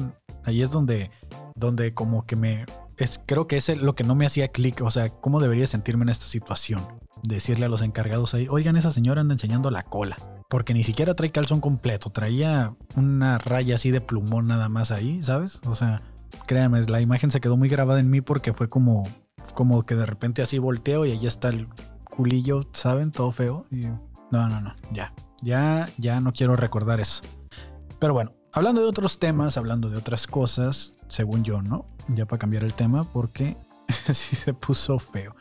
Ahí 0.46 0.62
es 0.62 0.70
donde, 0.70 1.10
donde 1.54 1.92
como 1.92 2.24
que 2.24 2.34
me, 2.34 2.64
es, 2.96 3.20
creo 3.26 3.46
que 3.46 3.58
es 3.58 3.68
lo 3.76 3.94
que 3.94 4.04
no 4.04 4.14
me 4.14 4.24
hacía 4.24 4.48
clic. 4.48 4.80
O 4.82 4.90
sea, 4.90 5.10
¿cómo 5.10 5.40
debería 5.40 5.66
sentirme 5.66 6.04
en 6.04 6.08
esta 6.08 6.24
situación? 6.24 6.86
Decirle 7.22 7.66
a 7.66 7.68
los 7.68 7.82
encargados 7.82 8.32
ahí, 8.32 8.48
oigan, 8.48 8.76
esa 8.76 8.90
señora 8.90 9.20
anda 9.20 9.34
enseñando 9.34 9.70
la 9.70 9.82
cola. 9.82 10.16
Porque 10.48 10.74
ni 10.74 10.82
siquiera 10.82 11.14
trae 11.14 11.30
calzón 11.30 11.60
completo. 11.60 12.10
Traía 12.10 12.74
una 12.96 13.38
raya 13.38 13.76
así 13.76 13.90
de 13.90 14.00
plumón 14.00 14.46
nada 14.46 14.68
más 14.68 14.90
ahí, 14.90 15.22
¿sabes? 15.22 15.60
O 15.66 15.74
sea, 15.74 16.02
créanme, 16.46 16.82
la 16.82 17.00
imagen 17.00 17.30
se 17.30 17.40
quedó 17.40 17.56
muy 17.56 17.68
grabada 17.68 18.00
en 18.00 18.10
mí 18.10 18.20
porque 18.20 18.52
fue 18.52 18.68
como, 18.68 19.08
como 19.54 19.84
que 19.84 19.94
de 19.94 20.06
repente 20.06 20.42
así 20.42 20.58
volteo 20.58 21.06
y 21.06 21.12
ahí 21.12 21.26
está 21.26 21.48
el 21.48 21.68
culillo, 22.04 22.62
¿saben? 22.72 23.10
Todo 23.10 23.32
feo. 23.32 23.66
Y 23.70 23.86
no, 24.30 24.48
no, 24.48 24.60
no, 24.60 24.74
ya. 24.92 25.12
Ya, 25.42 25.88
ya 25.96 26.20
no 26.20 26.32
quiero 26.32 26.56
recordar 26.56 27.00
eso. 27.00 27.22
Pero 27.98 28.12
bueno, 28.12 28.32
hablando 28.52 28.82
de 28.82 28.88
otros 28.88 29.18
temas, 29.18 29.56
hablando 29.56 29.88
de 29.88 29.96
otras 29.96 30.26
cosas, 30.26 30.94
según 31.08 31.44
yo, 31.44 31.62
¿no? 31.62 31.86
Ya 32.08 32.26
para 32.26 32.38
cambiar 32.38 32.64
el 32.64 32.74
tema 32.74 33.04
porque 33.10 33.56
sí 34.12 34.36
se 34.36 34.52
puso 34.52 34.98
feo. 34.98 35.34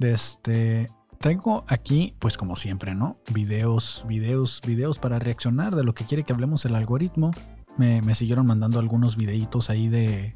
Este, 0.00 0.90
traigo 1.18 1.64
aquí, 1.68 2.14
pues 2.18 2.36
como 2.36 2.56
siempre, 2.56 2.94
¿no? 2.94 3.16
Videos, 3.32 4.04
videos, 4.06 4.60
videos 4.66 4.98
para 4.98 5.18
reaccionar 5.18 5.74
de 5.74 5.84
lo 5.84 5.94
que 5.94 6.04
quiere 6.04 6.24
que 6.24 6.32
hablemos 6.32 6.64
el 6.64 6.74
algoritmo 6.74 7.30
me, 7.76 8.14
siguieron 8.14 8.46
mandando 8.46 8.78
algunos 8.78 9.16
videitos 9.16 9.70
ahí 9.70 9.88
de, 9.88 10.34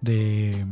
de 0.00 0.66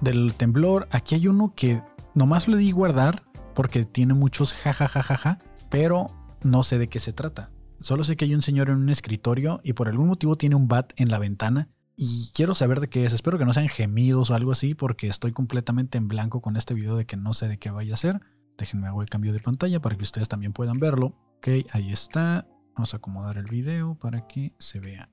del 0.00 0.34
temblor. 0.34 0.88
Aquí 0.90 1.14
hay 1.14 1.28
uno 1.28 1.54
que 1.54 1.82
nomás 2.14 2.48
le 2.48 2.56
di 2.56 2.70
guardar 2.72 3.24
porque 3.54 3.84
tiene 3.84 4.14
muchos 4.14 4.52
jajajajaja, 4.52 5.40
pero 5.70 6.10
no 6.42 6.62
sé 6.62 6.78
de 6.78 6.88
qué 6.88 6.98
se 6.98 7.12
trata. 7.12 7.50
Solo 7.80 8.04
sé 8.04 8.16
que 8.16 8.24
hay 8.24 8.34
un 8.34 8.42
señor 8.42 8.70
en 8.70 8.76
un 8.76 8.88
escritorio 8.88 9.60
y 9.62 9.74
por 9.74 9.88
algún 9.88 10.08
motivo 10.08 10.36
tiene 10.36 10.54
un 10.54 10.68
bat 10.68 10.92
en 10.96 11.10
la 11.10 11.18
ventana 11.18 11.68
y 11.96 12.30
quiero 12.34 12.54
saber 12.54 12.80
de 12.80 12.88
qué 12.88 13.04
es. 13.04 13.12
Espero 13.12 13.38
que 13.38 13.44
no 13.44 13.52
sean 13.52 13.68
gemidos 13.68 14.30
o 14.30 14.34
algo 14.34 14.52
así 14.52 14.74
porque 14.74 15.08
estoy 15.08 15.32
completamente 15.32 15.98
en 15.98 16.08
blanco 16.08 16.40
con 16.40 16.56
este 16.56 16.74
video 16.74 16.96
de 16.96 17.06
que 17.06 17.16
no 17.16 17.34
sé 17.34 17.48
de 17.48 17.58
qué 17.58 17.70
vaya 17.70 17.94
a 17.94 17.98
ser. 17.98 18.20
Déjenme 18.58 18.86
hago 18.86 19.02
el 19.02 19.10
cambio 19.10 19.32
de 19.32 19.40
pantalla 19.40 19.80
para 19.80 19.96
que 19.96 20.02
ustedes 20.02 20.28
también 20.28 20.52
puedan 20.52 20.78
verlo. 20.78 21.14
Ok, 21.38 21.48
ahí 21.72 21.92
está. 21.92 22.48
Vamos 22.76 22.94
a 22.94 22.96
acomodar 22.96 23.36
el 23.36 23.44
video 23.44 23.96
para 23.96 24.26
que 24.26 24.52
se 24.58 24.80
vea 24.80 25.08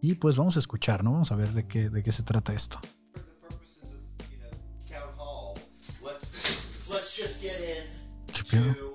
Y 0.00 0.14
pues 0.16 0.36
vamos 0.36 0.56
a 0.56 0.58
escuchar, 0.58 1.02
¿no? 1.02 1.12
Vamos 1.12 1.32
a 1.32 1.36
ver 1.36 1.52
de 1.52 1.66
qué, 1.66 1.88
de 1.88 2.02
qué 2.02 2.12
se 2.12 2.22
trata 2.22 2.52
esto. 2.52 2.78
¿Qué 8.32 8.44
pedo? 8.50 8.94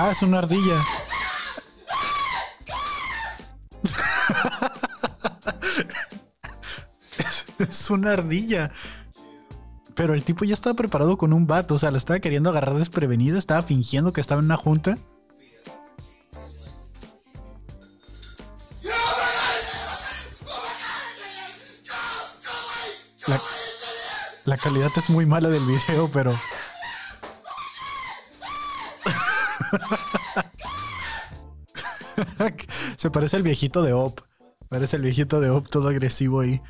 Ah, 0.00 0.10
es 0.12 0.22
una 0.22 0.38
ardilla. 0.38 0.76
Una 7.90 8.12
ardilla. 8.12 8.70
Pero 9.94 10.14
el 10.14 10.22
tipo 10.22 10.44
ya 10.44 10.54
estaba 10.54 10.76
preparado 10.76 11.18
con 11.18 11.32
un 11.32 11.46
bat, 11.46 11.70
o 11.72 11.78
sea, 11.78 11.90
la 11.90 11.98
estaba 11.98 12.20
queriendo 12.20 12.50
agarrar 12.50 12.74
desprevenida, 12.74 13.38
estaba 13.38 13.62
fingiendo 13.62 14.12
que 14.12 14.20
estaba 14.20 14.38
en 14.38 14.46
una 14.46 14.56
junta. 14.56 14.98
La, 24.44 24.56
calidad 24.56 24.90
es 24.96 25.10
muy 25.10 25.26
mala 25.26 25.50
del 25.50 25.66
video, 25.66 26.10
pero... 26.10 26.32
Se 32.96 33.10
parece 33.10 33.36
al 33.36 33.42
viejito 33.42 33.82
de 33.82 33.92
Op. 33.92 34.20
Parece 34.70 34.96
el 34.96 35.02
viejito 35.02 35.40
de 35.40 35.50
Op 35.50 35.68
todo 35.68 35.88
agresivo 35.88 36.40
ahí. 36.40 36.62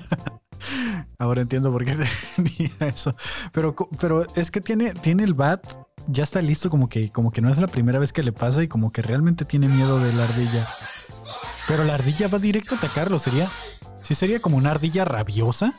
Ahora 1.18 1.42
entiendo 1.42 1.72
por 1.72 1.84
qué 1.84 1.96
tenía 2.36 2.88
eso. 2.88 3.14
Pero, 3.52 3.74
pero 4.00 4.26
es 4.34 4.50
que 4.50 4.60
tiene, 4.60 4.94
tiene 4.94 5.24
el 5.24 5.34
bat, 5.34 5.64
ya 6.06 6.24
está 6.24 6.42
listo, 6.42 6.70
como 6.70 6.88
que, 6.88 7.10
como 7.10 7.30
que 7.30 7.40
no 7.40 7.50
es 7.50 7.58
la 7.58 7.68
primera 7.68 7.98
vez 7.98 8.12
que 8.12 8.22
le 8.22 8.32
pasa 8.32 8.62
y 8.62 8.68
como 8.68 8.92
que 8.92 9.02
realmente 9.02 9.44
tiene 9.44 9.68
miedo 9.68 9.98
de 9.98 10.12
la 10.12 10.24
ardilla. 10.24 10.68
Pero 11.68 11.84
la 11.84 11.94
ardilla 11.94 12.28
va 12.28 12.38
directo 12.38 12.74
a 12.74 12.78
atacarlo, 12.78 13.18
sería. 13.18 13.50
Sí, 14.02 14.14
sería 14.14 14.40
como 14.40 14.56
una 14.56 14.70
ardilla 14.70 15.04
rabiosa. 15.04 15.74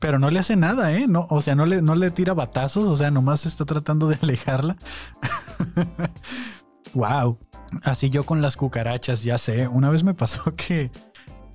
Pero 0.00 0.18
no 0.18 0.30
le 0.30 0.38
hace 0.38 0.56
nada, 0.56 0.92
¿eh? 0.92 1.06
No, 1.08 1.26
o 1.30 1.40
sea, 1.42 1.54
no 1.54 1.66
le, 1.66 1.82
no 1.82 1.94
le 1.94 2.10
tira 2.10 2.34
batazos, 2.34 2.86
o 2.86 2.96
sea, 2.96 3.10
nomás 3.10 3.46
está 3.46 3.64
tratando 3.64 4.08
de 4.08 4.18
alejarla. 4.22 4.76
wow. 6.96 7.38
Así 7.82 8.10
yo 8.10 8.24
con 8.24 8.42
las 8.42 8.56
cucarachas, 8.56 9.22
ya 9.22 9.38
sé. 9.38 9.68
Una 9.68 9.90
vez 9.90 10.02
me 10.02 10.14
pasó 10.14 10.54
que, 10.56 10.90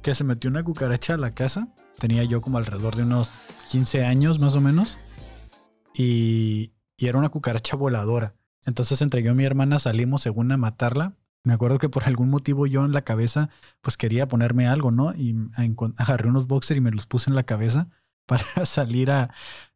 que 0.02 0.16
se 0.16 0.24
metió 0.24 0.50
una 0.50 0.64
cucaracha 0.64 1.16
a 1.16 1.18
la 1.18 1.34
casa. 1.34 1.68
Tenía 2.00 2.24
yo 2.24 2.42
como 2.42 2.58
alrededor 2.58 2.96
de 2.96 3.04
unos 3.04 3.32
15 3.70 4.06
años 4.06 4.40
más 4.40 4.56
o 4.56 4.62
menos. 4.62 4.98
Y, 5.94 6.72
y 6.98 7.08
era 7.08 7.18
una 7.18 7.30
cucaracha 7.30 7.76
voladora. 7.76 8.36
Entonces 8.66 9.02
entre 9.02 9.24
yo 9.24 9.32
y 9.32 9.36
mi 9.36 9.44
hermana 9.44 9.80
salimos 9.80 10.22
según 10.22 10.52
a 10.52 10.58
matarla. 10.58 11.14
Me 11.44 11.54
acuerdo 11.54 11.80
que 11.80 11.90
por 11.90 12.04
algún 12.04 12.30
motivo 12.30 12.68
yo 12.68 12.86
en 12.86 12.92
la 12.92 13.02
cabeza 13.02 13.50
pues 13.82 13.98
quería 13.98 14.28
ponerme 14.28 14.68
algo, 14.68 14.92
¿no? 14.92 15.14
Y 15.16 15.36
agarré 15.98 16.30
unos 16.30 16.46
boxers 16.46 16.78
y 16.78 16.82
me 16.82 16.92
los 16.92 17.08
puse 17.08 17.32
en 17.32 17.36
la 17.36 17.44
cabeza 17.44 17.90
para 18.28 18.44
salir 18.66 19.10
a, 19.10 19.34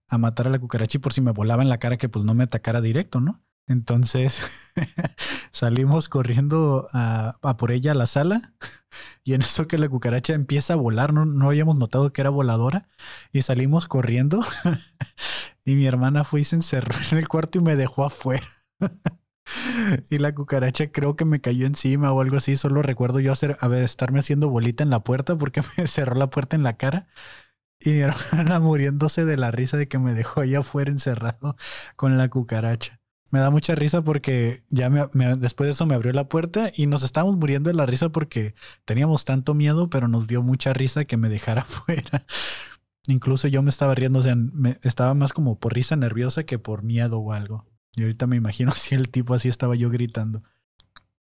a 0.08 0.17
matar 0.17 0.47
a 0.47 0.51
la 0.51 0.60
cucaracha 0.60 0.97
y 0.97 1.01
por 1.01 1.13
si 1.13 1.21
me 1.21 1.32
volaba 1.32 1.63
en 1.63 1.69
la 1.69 1.80
cara 1.80 1.97
que 1.97 2.10
pues 2.10 2.23
no 2.23 2.36
me 2.36 2.43
atacara 2.43 2.82
directo, 2.82 3.19
¿no? 3.19 3.43
Entonces 3.67 4.43
salimos 5.56 6.10
corriendo 6.10 6.89
a, 6.91 7.38
por 7.58 7.72
ella 7.72 7.91
a 7.91 7.96
la 7.96 8.08
sala 8.08 8.54
y 9.24 9.34
en 9.34 9.41
eso 9.41 9.70
que 9.70 9.78
la 9.78 9.88
cucaracha 9.88 10.34
empieza 10.34 10.74
a 10.74 10.76
volar, 10.76 11.13
no, 11.13 11.24
no 11.24 11.48
habíamos 11.48 11.78
notado 11.78 12.12
que 12.12 12.20
era 12.20 12.30
voladora 12.30 12.89
y 13.32 13.41
salimos 13.41 13.88
corriendo 13.88 14.44
y 15.65 15.76
mi 15.76 15.86
hermana 15.86 16.26
fue 16.26 16.41
y 16.41 16.44
se 16.44 16.58
encerró 16.58 16.94
en 17.10 17.18
el 17.20 17.30
cuarto 17.30 17.60
y 17.60 17.62
me 17.62 17.78
dejó 17.78 18.04
afuera. 18.04 18.46
y 20.10 20.18
la 20.18 20.36
cucaracha 20.36 20.91
creo 20.91 21.15
que 21.15 21.24
me 21.24 21.39
cayó 21.39 21.65
encima 21.65 22.12
o 22.12 22.20
algo 22.20 22.36
así, 22.36 22.58
solo 22.58 22.82
recuerdo 22.82 23.22
yo 23.22 23.32
hacer, 23.32 23.58
estarme 23.76 24.20
haciendo 24.20 24.50
bolita 24.50 24.84
en 24.84 24.89
la 24.89 25.06
puerta 25.06 25.38
porque 25.38 25.62
me 25.78 25.88
cerró 25.88 26.15
la 26.15 26.30
puerta 26.30 26.58
en 26.58 26.63
la 26.63 26.76
cara. 26.76 27.08
Y 27.80 27.91
mi 27.91 28.00
hermana 28.00 28.60
muriéndose 28.60 29.24
de 29.24 29.38
la 29.38 29.52
risa 29.52 29.78
de 29.78 29.88
que 29.88 30.00
me 30.00 30.13
dejó 30.13 30.41
ahí 30.41 30.56
afuera 30.56 30.91
encerrado 30.91 31.56
con 31.96 32.18
la 32.18 32.30
cucaracha 32.30 33.00
me 33.36 33.41
da 33.41 33.50
mucha 33.50 33.76
risa 33.76 34.02
porque 34.02 34.63
ya 34.69 34.89
me, 34.89 35.10
después 35.36 35.67
de 35.67 35.71
eso 35.71 35.86
me 35.86 35.93
abrió 35.93 36.13
la 36.13 36.30
puerta 36.30 36.71
y 36.74 36.88
nos 36.88 37.04
estábamos 37.04 37.36
muriendo 37.36 37.69
de 37.69 37.76
la 37.76 37.86
risa 37.86 38.08
porque 38.08 38.56
teníamos 38.86 39.26
tanto 39.26 39.54
miedo, 39.54 39.89
pero 39.89 40.08
nos 40.08 40.26
dio 40.26 40.41
mucha 40.41 40.71
risa 40.71 41.04
que 41.04 41.17
me 41.17 41.28
dejara 41.36 41.65
fuera. 41.65 42.26
Incluso 43.08 43.50
yo 43.50 43.62
me 43.62 43.71
estaba 43.71 43.93
riendo, 43.93 44.19
o 44.19 44.21
sea, 44.21 44.36
me, 44.36 44.80
estaba 44.84 45.13
más 45.15 45.34
como 45.34 45.60
por 45.60 45.74
risa 45.74 45.98
nerviosa 45.98 46.45
que 46.45 46.60
por 46.60 46.82
miedo 46.82 47.19
o 47.19 47.34
algo. 47.34 47.65
Y 47.98 48.04
ahorita 48.04 48.26
me 48.26 48.38
imagino 48.38 48.71
si 48.74 48.95
el 48.95 49.10
tipo 49.10 49.34
así 49.34 49.50
estaba 49.50 49.76
yo 49.76 49.89
gritando. 49.89 50.41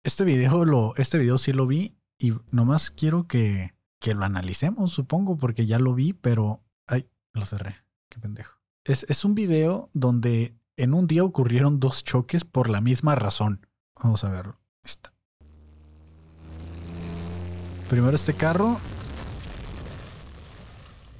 Este 0.04 0.24
video 0.24 0.64
lo, 0.64 0.96
este 0.96 1.18
video 1.18 1.38
sí 1.38 1.52
lo 1.52 1.68
vi 1.68 1.98
y 2.18 2.32
nomás 2.52 2.90
quiero 2.90 3.28
que, 3.28 3.74
que 4.00 4.14
lo 4.14 4.24
analicemos, 4.24 4.94
supongo, 4.94 5.36
porque 5.36 5.66
ya 5.66 5.78
lo 5.78 5.94
vi, 5.94 6.14
pero 6.14 6.64
ay, 6.88 7.10
lo 7.34 7.44
cerré. 7.44 7.76
Qué 8.08 8.18
pendejo. 8.18 8.62
Es, 8.86 9.06
es 9.10 9.26
un 9.26 9.36
video 9.36 9.90
donde 9.92 10.56
en 10.78 10.94
un 10.94 11.08
día 11.08 11.24
ocurrieron 11.24 11.80
dos 11.80 12.04
choques 12.04 12.46
por 12.46 12.70
la 12.70 12.82
misma 12.82 13.16
razón. 13.16 13.68
Vamos 14.02 14.24
a. 14.24 14.56
Está. 14.84 15.12
Primero 17.90 18.16
este 18.16 18.34
carro 18.36 18.80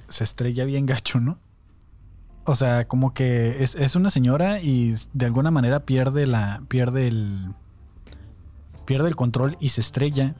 se 0.08 0.24
estrella 0.24 0.64
bien 0.64 0.86
gacho, 0.86 1.20
¿no? 1.20 1.38
O 2.44 2.54
sea, 2.54 2.86
como 2.88 3.12
que 3.12 3.62
es, 3.62 3.74
es, 3.74 3.94
una 3.96 4.10
señora 4.10 4.60
y 4.60 4.94
de 5.12 5.26
alguna 5.26 5.50
manera 5.50 5.84
pierde 5.84 6.26
la. 6.26 6.62
pierde 6.68 7.08
el. 7.08 7.52
pierde 8.86 9.08
el 9.08 9.16
control 9.16 9.56
y 9.60 9.70
se 9.70 9.80
estrella. 9.80 10.36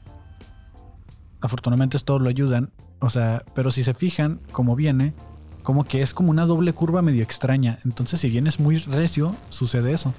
Afortunadamente 1.41 1.99
todos 1.99 2.21
lo 2.21 2.29
ayudan. 2.29 2.71
O 2.99 3.09
sea, 3.09 3.43
pero 3.53 3.71
si 3.71 3.83
se 3.83 3.93
fijan, 3.93 4.41
como 4.51 4.75
viene, 4.75 5.13
como 5.63 5.83
que 5.83 6.01
es 6.01 6.13
como 6.13 6.31
una 6.31 6.45
doble 6.45 6.73
curva 6.73 7.01
medio 7.01 7.23
extraña. 7.23 7.79
Entonces, 7.85 8.19
si 8.19 8.29
vienes 8.29 8.59
muy 8.59 8.77
recio, 8.77 9.35
sucede 9.49 9.93
eso. 9.93 10.13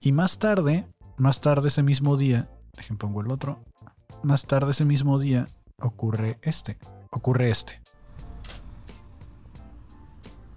Y 0.00 0.12
más 0.12 0.38
tarde, 0.38 0.86
Más 1.18 1.42
tarde 1.42 1.68
ese 1.68 1.82
mismo 1.82 2.16
día, 2.16 2.48
dejen 2.74 2.96
pongo 2.96 3.20
el 3.20 3.30
otro. 3.30 3.62
Más 4.22 4.46
tarde 4.46 4.70
ese 4.70 4.86
mismo 4.86 5.18
día 5.18 5.48
ocurre 5.78 6.38
este. 6.40 6.78
Ocurre 7.10 7.50
este. 7.50 7.82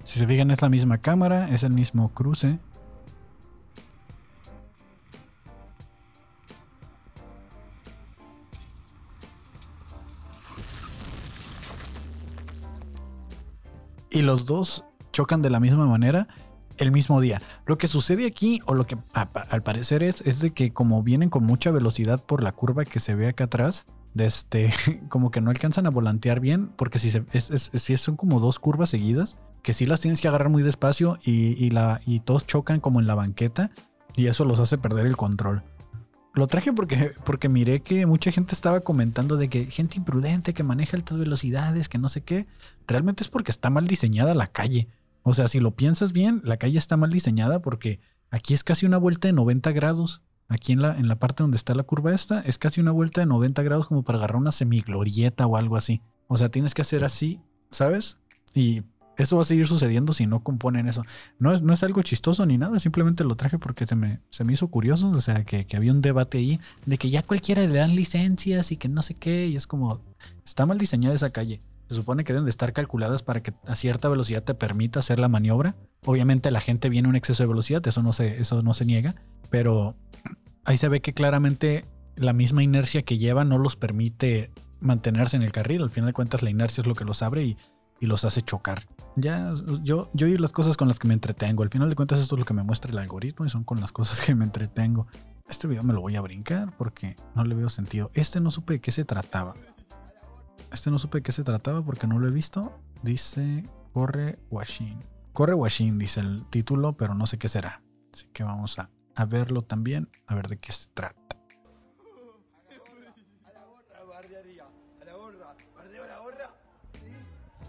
Si 0.05 0.19
se 0.19 0.25
fijan 0.25 0.51
es 0.51 0.61
la 0.61 0.69
misma 0.69 0.99
cámara, 0.99 1.49
es 1.49 1.63
el 1.63 1.73
mismo 1.73 2.13
cruce. 2.13 2.59
Y 14.13 14.21
los 14.21 14.45
dos 14.45 14.85
chocan 15.11 15.41
de 15.41 15.49
la 15.49 15.59
misma 15.59 15.85
manera 15.85 16.27
el 16.77 16.91
mismo 16.91 17.19
día. 17.19 17.41
Lo 17.65 17.77
que 17.77 17.87
sucede 17.87 18.25
aquí, 18.25 18.61
o 18.65 18.73
lo 18.73 18.85
que 18.85 18.97
al 19.13 19.63
parecer 19.63 20.03
es, 20.03 20.21
es 20.21 20.39
de 20.39 20.51
que 20.51 20.71
como 20.71 21.03
vienen 21.03 21.29
con 21.29 21.43
mucha 21.43 21.71
velocidad 21.71 22.23
por 22.23 22.43
la 22.43 22.51
curva 22.51 22.85
que 22.85 22.99
se 22.99 23.15
ve 23.15 23.27
acá 23.27 23.45
atrás, 23.45 23.85
este, 24.15 24.71
como 25.09 25.31
que 25.31 25.41
no 25.41 25.49
alcanzan 25.49 25.87
a 25.87 25.91
volantear 25.91 26.39
bien, 26.39 26.69
porque 26.75 26.99
si, 26.99 27.11
se, 27.11 27.23
si 27.49 27.97
son 27.97 28.15
como 28.15 28.39
dos 28.39 28.59
curvas 28.59 28.91
seguidas, 28.91 29.37
que 29.63 29.73
sí 29.73 29.85
las 29.85 30.01
tienes 30.01 30.21
que 30.21 30.27
agarrar 30.27 30.49
muy 30.49 30.61
despacio 30.61 31.17
y, 31.23 31.69
la, 31.71 32.01
y 32.05 32.19
todos 32.19 32.45
chocan 32.45 32.79
como 32.79 32.99
en 32.99 33.07
la 33.07 33.15
banqueta 33.15 33.71
y 34.15 34.27
eso 34.27 34.45
los 34.45 34.59
hace 34.59 34.77
perder 34.77 35.05
el 35.07 35.17
control. 35.17 35.63
Lo 36.33 36.47
traje 36.47 36.73
porque, 36.73 37.11
porque 37.25 37.47
miré 37.47 37.81
que 37.81 38.07
mucha 38.07 38.31
gente 38.31 38.55
estaba 38.55 38.79
comentando 38.81 39.37
de 39.37 39.49
que 39.49 39.65
gente 39.65 39.97
imprudente 39.97 40.55
que 40.55 40.63
maneja 40.63 40.97
altas 40.97 41.19
velocidades, 41.19 41.89
que 41.89 41.99
no 41.99 42.09
sé 42.09 42.21
qué. 42.21 42.47
Realmente 42.87 43.23
es 43.23 43.29
porque 43.29 43.51
está 43.51 43.69
mal 43.69 43.87
diseñada 43.87 44.33
la 44.33 44.47
calle. 44.47 44.87
O 45.21 45.35
sea, 45.35 45.47
si 45.47 45.59
lo 45.59 45.75
piensas 45.75 46.11
bien, 46.11 46.41
la 46.43 46.57
calle 46.57 46.79
está 46.79 46.97
mal 46.97 47.11
diseñada 47.11 47.61
porque 47.61 47.99
aquí 48.31 48.55
es 48.55 48.63
casi 48.63 48.87
una 48.87 48.97
vuelta 48.97 49.27
de 49.27 49.33
90 49.33 49.71
grados. 49.73 50.21
Aquí 50.49 50.73
en 50.73 50.81
la, 50.81 50.97
en 50.97 51.07
la 51.07 51.19
parte 51.19 51.43
donde 51.43 51.55
está 51.55 51.75
la 51.75 51.83
curva 51.83 52.13
esta, 52.13 52.39
es 52.41 52.57
casi 52.57 52.81
una 52.81 52.91
vuelta 52.91 53.21
de 53.21 53.27
90 53.27 53.61
grados 53.61 53.87
como 53.87 54.03
para 54.03 54.17
agarrar 54.17 54.37
una 54.37 54.51
semiglorieta 54.51 55.45
o 55.45 55.55
algo 55.55 55.77
así. 55.77 56.01
O 56.27 56.37
sea, 56.37 56.49
tienes 56.49 56.73
que 56.73 56.81
hacer 56.81 57.03
así, 57.03 57.41
¿sabes? 57.69 58.17
Y 58.55 58.81
eso 59.17 59.35
va 59.35 59.43
a 59.43 59.45
seguir 59.45 59.67
sucediendo 59.67 60.13
si 60.13 60.25
no 60.25 60.43
componen 60.43 60.87
eso. 60.87 61.03
No 61.39 61.53
es, 61.53 61.61
no 61.61 61.73
es 61.73 61.83
algo 61.83 62.01
chistoso 62.01 62.45
ni 62.45 62.57
nada, 62.57 62.79
simplemente 62.79 63.23
lo 63.23 63.35
traje 63.35 63.59
porque 63.59 63.85
se 63.85 63.95
me, 63.95 64.19
se 64.29 64.43
me 64.43 64.53
hizo 64.53 64.67
curioso, 64.67 65.09
o 65.09 65.21
sea, 65.21 65.43
que, 65.43 65.67
había 65.75 65.91
un 65.91 66.01
debate 66.01 66.39
ahí 66.39 66.59
de 66.85 66.97
que 66.97 67.09
ya 67.09 67.23
cualquiera 67.23 67.61
le 67.61 67.77
dan 67.77 67.95
licencias 67.95 68.71
y 68.71 68.77
que 68.77 68.89
no 68.89 69.01
sé 69.01 69.15
qué, 69.15 69.47
y 69.47 69.55
es 69.55 69.67
como, 69.67 70.01
está 70.45 70.65
mal 70.65 70.77
diseñada 70.77 71.15
esa 71.15 71.31
calle. 71.31 71.61
Se 71.89 71.95
supone 71.95 72.23
que 72.23 72.33
deben 72.33 72.45
de 72.45 72.49
estar 72.49 72.73
calculadas 72.73 73.23
para 73.23 73.43
que 73.43 73.53
a 73.67 73.75
cierta 73.75 74.09
velocidad 74.09 74.43
te 74.43 74.55
permita 74.55 74.99
hacer 74.99 75.19
la 75.19 75.27
maniobra. 75.27 75.75
Obviamente 76.05 76.49
la 76.49 76.61
gente 76.61 76.89
viene 76.89 77.07
a 77.07 77.09
un 77.09 77.15
exceso 77.15 77.43
de 77.43 77.47
velocidad, 77.47 77.85
eso 77.87 78.01
no 78.01 78.13
se, 78.13 78.39
eso 78.39 78.61
no 78.61 78.73
se 78.73 78.85
niega, 78.85 79.15
pero 79.49 79.95
ahí 80.65 80.77
se 80.77 80.87
ve 80.87 81.01
que 81.01 81.13
claramente 81.13 81.85
la 82.15 82.33
misma 82.33 82.63
inercia 82.63 83.03
que 83.03 83.17
lleva 83.17 83.43
no 83.43 83.57
los 83.57 83.75
permite 83.75 84.51
mantenerse 84.79 85.35
en 85.35 85.43
el 85.43 85.51
carril. 85.51 85.83
Al 85.83 85.89
final 85.91 86.07
de 86.07 86.13
cuentas 86.13 86.41
la 86.41 86.49
inercia 86.49 86.81
es 86.81 86.87
lo 86.87 86.95
que 86.95 87.05
los 87.05 87.21
abre 87.21 87.43
y, 87.43 87.57
y 87.99 88.05
los 88.07 88.25
hace 88.25 88.41
chocar 88.41 88.87
ya 89.15 89.53
yo, 89.81 90.09
yo 90.13 90.27
y 90.27 90.37
las 90.37 90.51
cosas 90.51 90.77
con 90.77 90.87
las 90.87 90.99
que 90.99 91.07
me 91.07 91.13
entretengo. 91.13 91.63
Al 91.63 91.69
final 91.69 91.89
de 91.89 91.95
cuentas 91.95 92.19
esto 92.19 92.35
es 92.35 92.39
lo 92.39 92.45
que 92.45 92.53
me 92.53 92.63
muestra 92.63 92.91
el 92.91 92.97
algoritmo 92.97 93.45
y 93.45 93.49
son 93.49 93.63
con 93.63 93.79
las 93.79 93.91
cosas 93.91 94.21
que 94.25 94.35
me 94.35 94.43
entretengo. 94.43 95.07
Este 95.47 95.67
video 95.67 95.83
me 95.83 95.93
lo 95.93 96.01
voy 96.01 96.15
a 96.15 96.21
brincar 96.21 96.75
porque 96.77 97.15
no 97.35 97.43
le 97.43 97.55
veo 97.55 97.69
sentido. 97.69 98.11
Este 98.13 98.39
no 98.39 98.51
supe 98.51 98.73
de 98.73 98.81
qué 98.81 98.91
se 98.91 99.05
trataba. 99.05 99.55
Este 100.71 100.89
no 100.89 100.97
supe 100.97 101.19
de 101.19 101.23
qué 101.23 101.31
se 101.31 101.43
trataba 101.43 101.83
porque 101.83 102.07
no 102.07 102.19
lo 102.19 102.27
he 102.27 102.31
visto. 102.31 102.79
Dice 103.01 103.69
Corre 103.93 104.39
Washing. 104.49 105.03
Corre 105.33 105.53
Washing 105.53 105.99
dice 105.99 106.21
el 106.21 106.45
título, 106.49 106.93
pero 106.93 107.13
no 107.13 107.27
sé 107.27 107.37
qué 107.37 107.49
será. 107.49 107.83
Así 108.13 108.27
que 108.33 108.43
vamos 108.43 108.79
a, 108.79 108.89
a 109.15 109.25
verlo 109.25 109.63
también, 109.63 110.09
a 110.27 110.35
ver 110.35 110.47
de 110.47 110.57
qué 110.57 110.71
se 110.71 110.87
trata. 110.93 111.23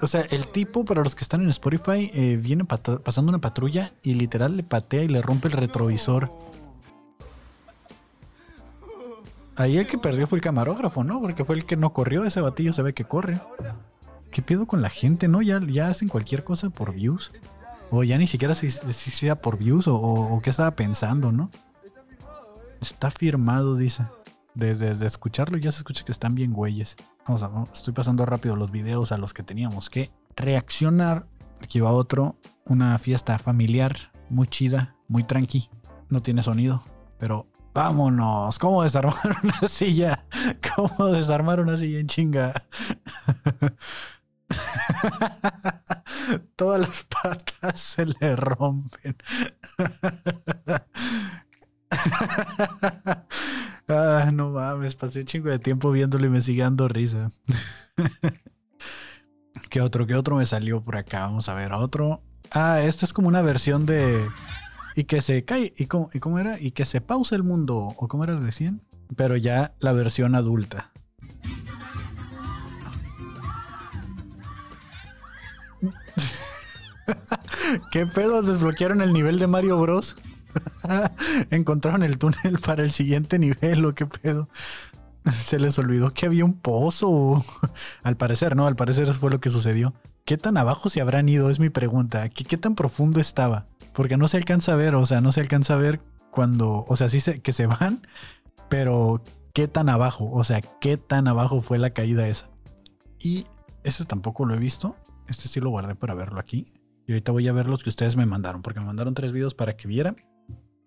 O 0.00 0.06
sea, 0.06 0.20
el 0.30 0.46
tipo, 0.46 0.84
para 0.84 1.02
los 1.02 1.14
que 1.14 1.24
están 1.24 1.42
en 1.42 1.48
Spotify, 1.48 2.10
eh, 2.14 2.36
viene 2.36 2.64
pasando 2.64 3.30
una 3.30 3.40
patrulla 3.40 3.92
y 4.02 4.14
literal 4.14 4.56
le 4.56 4.62
patea 4.62 5.02
y 5.02 5.08
le 5.08 5.20
rompe 5.22 5.48
el 5.48 5.52
retrovisor. 5.54 6.32
Ahí 9.56 9.76
el 9.76 9.88
que 9.88 9.98
perdió 9.98 10.28
fue 10.28 10.38
el 10.38 10.42
camarógrafo, 10.42 11.02
¿no? 11.02 11.20
Porque 11.20 11.44
fue 11.44 11.56
el 11.56 11.66
que 11.66 11.76
no 11.76 11.92
corrió. 11.92 12.24
Ese 12.24 12.40
batillo 12.40 12.72
se 12.72 12.82
ve 12.82 12.94
que 12.94 13.04
corre. 13.04 13.40
¿Qué 14.30 14.40
pedo 14.40 14.66
con 14.66 14.82
la 14.82 14.88
gente, 14.88 15.26
no? 15.26 15.42
Ya, 15.42 15.60
ya 15.66 15.88
hacen 15.88 16.08
cualquier 16.08 16.44
cosa 16.44 16.70
por 16.70 16.94
views. 16.94 17.32
O 17.90 18.04
ya 18.04 18.18
ni 18.18 18.28
siquiera 18.28 18.54
si, 18.54 18.70
sea 18.70 19.40
por 19.42 19.58
views 19.58 19.86
o, 19.88 20.40
qué 20.44 20.50
estaba 20.50 20.70
pensando, 20.72 21.32
¿no? 21.32 21.50
Está 22.80 23.10
firmado, 23.10 23.76
dice. 23.76 24.06
Desde 24.54 25.06
escucharlo 25.06 25.58
ya 25.58 25.72
se 25.72 25.78
escucha 25.78 26.04
que 26.04 26.12
están 26.12 26.36
bien 26.36 26.52
güeyes. 26.52 26.96
Estoy 27.74 27.92
pasando 27.92 28.24
rápido 28.24 28.56
los 28.56 28.70
videos 28.70 29.12
a 29.12 29.18
los 29.18 29.34
que 29.34 29.42
teníamos 29.42 29.90
que 29.90 30.10
reaccionar. 30.34 31.26
Aquí 31.62 31.78
va 31.78 31.92
otro. 31.92 32.36
Una 32.64 32.98
fiesta 32.98 33.38
familiar 33.38 34.12
muy 34.30 34.48
chida, 34.48 34.96
muy 35.08 35.24
tranqui. 35.24 35.68
No 36.08 36.22
tiene 36.22 36.42
sonido, 36.42 36.82
pero 37.18 37.46
vámonos. 37.74 38.58
¿Cómo 38.58 38.82
desarmar 38.82 39.36
una 39.42 39.60
silla? 39.68 40.24
¿Cómo 40.74 41.08
desarmar 41.08 41.60
una 41.60 41.76
silla 41.76 41.98
en 41.98 42.06
chinga? 42.06 42.54
Todas 46.56 46.80
las 46.80 47.02
patas 47.02 47.78
se 47.78 48.06
le 48.06 48.36
rompen. 48.36 49.18
ah, 53.88 54.30
no 54.32 54.50
mames, 54.50 54.94
pasé 54.94 55.20
un 55.20 55.26
chingo 55.26 55.50
de 55.50 55.58
tiempo 55.58 55.90
viéndolo 55.90 56.26
y 56.26 56.30
me 56.30 56.42
sigue 56.42 56.62
dando 56.62 56.88
risa. 56.88 57.30
¿Qué 59.70 59.80
otro? 59.80 60.06
¿Qué 60.06 60.14
otro 60.14 60.36
me 60.36 60.46
salió 60.46 60.80
por 60.80 60.96
acá? 60.96 61.20
Vamos 61.20 61.48
a 61.48 61.54
ver, 61.54 61.72
otro. 61.72 62.22
Ah, 62.50 62.80
esta 62.82 63.04
es 63.04 63.12
como 63.12 63.28
una 63.28 63.42
versión 63.42 63.86
de. 63.86 64.26
Y 64.96 65.04
que 65.04 65.20
se 65.20 65.44
cae. 65.44 65.72
¿Y 65.76 65.86
cómo, 65.86 66.10
¿Y 66.12 66.20
cómo 66.20 66.38
era? 66.38 66.60
Y 66.60 66.70
que 66.70 66.84
se 66.84 67.00
pausa 67.00 67.36
el 67.36 67.42
mundo. 67.42 67.94
¿O 67.96 68.08
cómo 68.08 68.24
era 68.24 68.40
decían? 68.40 68.82
Pero 69.16 69.36
ya 69.36 69.74
la 69.80 69.92
versión 69.92 70.34
adulta. 70.34 70.92
¿Qué 77.90 78.06
pedo? 78.06 78.42
¿Desbloquearon 78.42 79.00
el 79.00 79.12
nivel 79.12 79.38
de 79.38 79.46
Mario 79.46 79.80
Bros? 79.80 80.16
¿Encontraron 81.50 82.02
el 82.02 82.18
túnel 82.18 82.58
para 82.64 82.82
el 82.82 82.90
siguiente 82.90 83.38
nivel 83.38 83.84
o 83.84 83.94
qué 83.94 84.06
pedo? 84.06 84.48
Se 85.32 85.58
les 85.58 85.78
olvidó 85.78 86.12
que 86.12 86.26
había 86.26 86.44
un 86.44 86.54
pozo. 86.54 87.44
Al 88.02 88.16
parecer, 88.16 88.56
¿no? 88.56 88.66
Al 88.66 88.76
parecer 88.76 89.04
eso 89.04 89.14
fue 89.14 89.30
lo 89.30 89.40
que 89.40 89.50
sucedió. 89.50 89.94
¿Qué 90.24 90.36
tan 90.36 90.56
abajo 90.56 90.90
se 90.90 91.00
habrán 91.00 91.28
ido? 91.28 91.50
Es 91.50 91.58
mi 91.58 91.70
pregunta. 91.70 92.28
¿Qué, 92.28 92.56
tan 92.56 92.74
profundo 92.74 93.20
estaba? 93.20 93.66
Porque 93.94 94.16
no 94.16 94.28
se 94.28 94.36
alcanza 94.36 94.72
a 94.72 94.76
ver, 94.76 94.94
o 94.94 95.06
sea, 95.06 95.20
no 95.20 95.32
se 95.32 95.40
alcanza 95.40 95.74
a 95.74 95.78
ver 95.78 96.00
cuando, 96.30 96.84
o 96.86 96.96
sea, 96.96 97.08
sí 97.08 97.20
que 97.40 97.52
se 97.54 97.66
van, 97.66 98.06
pero 98.68 99.22
¿qué 99.54 99.68
tan 99.68 99.88
abajo? 99.88 100.30
O 100.30 100.44
sea, 100.44 100.60
¿qué 100.60 100.98
tan 100.98 101.28
abajo 101.28 101.62
fue 101.62 101.78
la 101.78 101.90
caída 101.90 102.28
esa? 102.28 102.50
Y 103.18 103.46
eso 103.84 104.04
tampoco 104.04 104.44
lo 104.44 104.54
he 104.54 104.58
visto. 104.58 104.94
Este 105.28 105.48
sí 105.48 105.60
lo 105.60 105.70
guardé 105.70 105.94
para 105.94 106.14
verlo 106.14 106.38
aquí. 106.38 106.66
Y 107.06 107.12
ahorita 107.12 107.32
voy 107.32 107.48
a 107.48 107.52
ver 107.52 107.66
los 107.66 107.82
que 107.82 107.88
ustedes 107.88 108.16
me 108.16 108.26
mandaron, 108.26 108.60
porque 108.60 108.80
me 108.80 108.86
mandaron 108.86 109.14
tres 109.14 109.32
videos 109.32 109.54
para 109.54 109.76
que 109.78 109.88
vieran. 109.88 110.16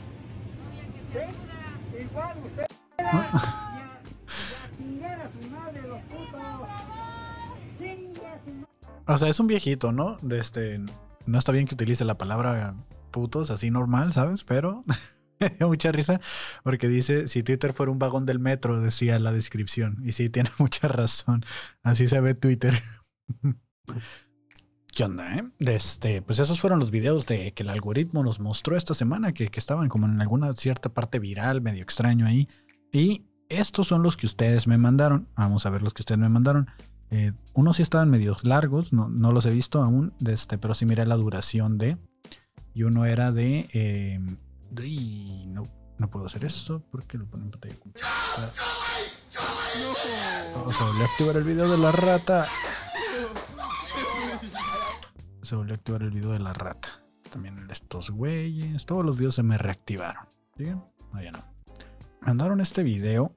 O 9.06 9.18
sea, 9.18 9.28
es 9.28 9.38
un 9.38 9.46
viejito, 9.46 9.92
¿no? 9.92 10.18
Este, 10.30 10.80
no 11.26 11.38
está 11.38 11.52
bien 11.52 11.66
que 11.66 11.74
utilice 11.74 12.06
la 12.06 12.16
palabra 12.16 12.74
putos 13.10 13.50
así 13.50 13.70
normal, 13.70 14.14
¿sabes? 14.14 14.44
Pero 14.44 14.82
mucha 15.60 15.92
risa 15.92 16.22
porque 16.62 16.88
dice, 16.88 17.28
si 17.28 17.42
Twitter 17.42 17.74
fuera 17.74 17.92
un 17.92 17.98
vagón 17.98 18.24
del 18.24 18.38
metro, 18.38 18.80
decía 18.80 19.18
la 19.18 19.30
descripción. 19.30 19.98
Y 20.02 20.12
sí, 20.12 20.30
tiene 20.30 20.50
mucha 20.58 20.88
razón. 20.88 21.44
Así 21.82 22.08
se 22.08 22.18
ve 22.20 22.34
Twitter. 22.34 22.72
¿Qué 24.94 25.02
onda, 25.04 25.36
eh? 25.36 25.44
Este, 25.58 26.22
pues 26.22 26.38
esos 26.38 26.60
fueron 26.60 26.78
los 26.78 26.90
videos 26.92 27.26
de 27.26 27.52
que 27.52 27.64
el 27.64 27.70
algoritmo 27.70 28.22
nos 28.22 28.38
mostró 28.38 28.76
esta 28.76 28.94
semana, 28.94 29.32
que, 29.32 29.48
que 29.48 29.58
estaban 29.58 29.88
como 29.88 30.06
en 30.06 30.20
alguna 30.20 30.52
cierta 30.54 30.88
parte 30.88 31.18
viral, 31.18 31.60
medio 31.62 31.82
extraño 31.82 32.26
ahí. 32.26 32.48
Y 32.92 33.24
estos 33.48 33.88
son 33.88 34.04
los 34.04 34.16
que 34.16 34.26
ustedes 34.26 34.68
me 34.68 34.78
mandaron. 34.78 35.26
Vamos 35.36 35.66
a 35.66 35.70
ver 35.70 35.82
los 35.82 35.92
que 35.94 36.02
ustedes 36.02 36.20
me 36.20 36.28
mandaron. 36.28 36.68
Eh, 37.10 37.32
unos 37.54 37.76
sí 37.76 37.82
estaban 37.82 38.08
medios 38.08 38.44
largos, 38.44 38.92
no, 38.92 39.08
no 39.08 39.32
los 39.32 39.46
he 39.46 39.50
visto 39.50 39.82
aún, 39.82 40.14
de 40.20 40.32
este, 40.32 40.58
pero 40.58 40.74
sí 40.74 40.86
miré 40.86 41.04
la 41.06 41.16
duración 41.16 41.76
de. 41.76 41.98
Y 42.72 42.84
uno 42.84 43.04
era 43.04 43.32
de. 43.32 43.68
eh, 43.72 44.20
de- 44.70 45.44
no, 45.48 45.68
no 45.98 46.10
puedo 46.10 46.26
hacer 46.26 46.44
esto 46.44 46.82
porque 46.92 47.18
lo 47.18 47.26
ponen 47.26 47.46
en 47.46 47.50
pantalla. 47.50 47.74
Vamos 50.54 50.80
a 50.80 50.84
volver 50.84 51.02
a 51.02 51.06
activar 51.06 51.36
el 51.36 51.44
video 51.44 51.68
de 51.68 51.78
la 51.78 51.90
rata. 51.90 52.46
Se 55.44 55.56
volvió 55.56 55.74
a 55.74 55.76
activar 55.76 56.02
el 56.02 56.10
video 56.10 56.32
de 56.32 56.38
la 56.38 56.54
rata. 56.54 56.88
También 57.30 57.66
estos 57.70 58.08
güeyes. 58.10 58.86
Todos 58.86 59.04
los 59.04 59.18
videos 59.18 59.34
se 59.34 59.42
me 59.42 59.58
reactivaron. 59.58 60.26
¿Sí? 60.56 60.64
No, 60.64 61.22
ya 61.22 61.32
no. 61.32 61.44
Mandaron 62.22 62.62
este 62.62 62.82
video 62.82 63.30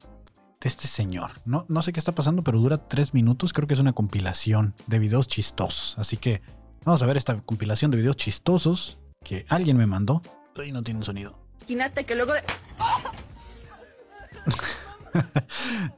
de 0.61 0.69
este 0.69 0.87
señor. 0.87 1.31
No, 1.43 1.65
no 1.67 1.81
sé 1.81 1.91
qué 1.91 1.99
está 1.99 2.15
pasando, 2.15 2.45
pero 2.45 2.59
dura 2.59 2.77
tres 2.77 3.13
minutos. 3.13 3.51
Creo 3.51 3.67
que 3.67 3.73
es 3.73 3.81
una 3.81 3.91
compilación 3.91 4.73
de 4.85 4.99
videos 4.99 5.27
chistosos. 5.27 5.99
Así 5.99 6.15
que 6.15 6.41
vamos 6.85 7.03
a 7.03 7.05
ver 7.07 7.17
esta 7.17 7.41
compilación 7.41 7.91
de 7.91 7.97
videos 7.97 8.15
chistosos 8.15 8.97
que 9.21 9.45
alguien 9.49 9.75
me 9.75 9.85
mandó. 9.85 10.21
Y 10.65 10.71
no 10.71 10.83
tiene 10.83 11.03
sonido. 11.03 11.37
Imagínate 11.67 12.05
que 12.05 12.15
luego 12.15 12.31
de... 12.33 12.43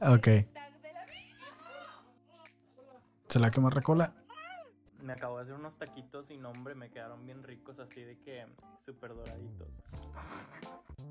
Ok. 0.00 0.28
Se 3.28 3.38
la 3.38 3.52
quema 3.52 3.70
recola. 3.70 4.12
Me 5.10 5.14
acabo 5.14 5.38
de 5.38 5.42
hacer 5.42 5.54
unos 5.54 5.76
taquitos 5.76 6.30
y 6.30 6.36
no, 6.36 6.50
hombre, 6.50 6.76
me 6.76 6.88
quedaron 6.88 7.26
bien 7.26 7.42
ricos 7.42 7.80
así 7.80 8.00
de 8.00 8.16
que 8.20 8.46
súper 8.86 9.12
doraditos. 9.12 9.66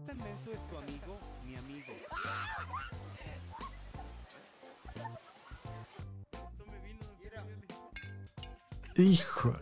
Tan 0.08 0.18
menso 0.20 0.54
es 0.54 0.66
tu 0.70 0.78
amigo, 0.78 1.20
mi 1.44 1.58
amigo. 1.58 1.94
Hijo. 8.96 9.54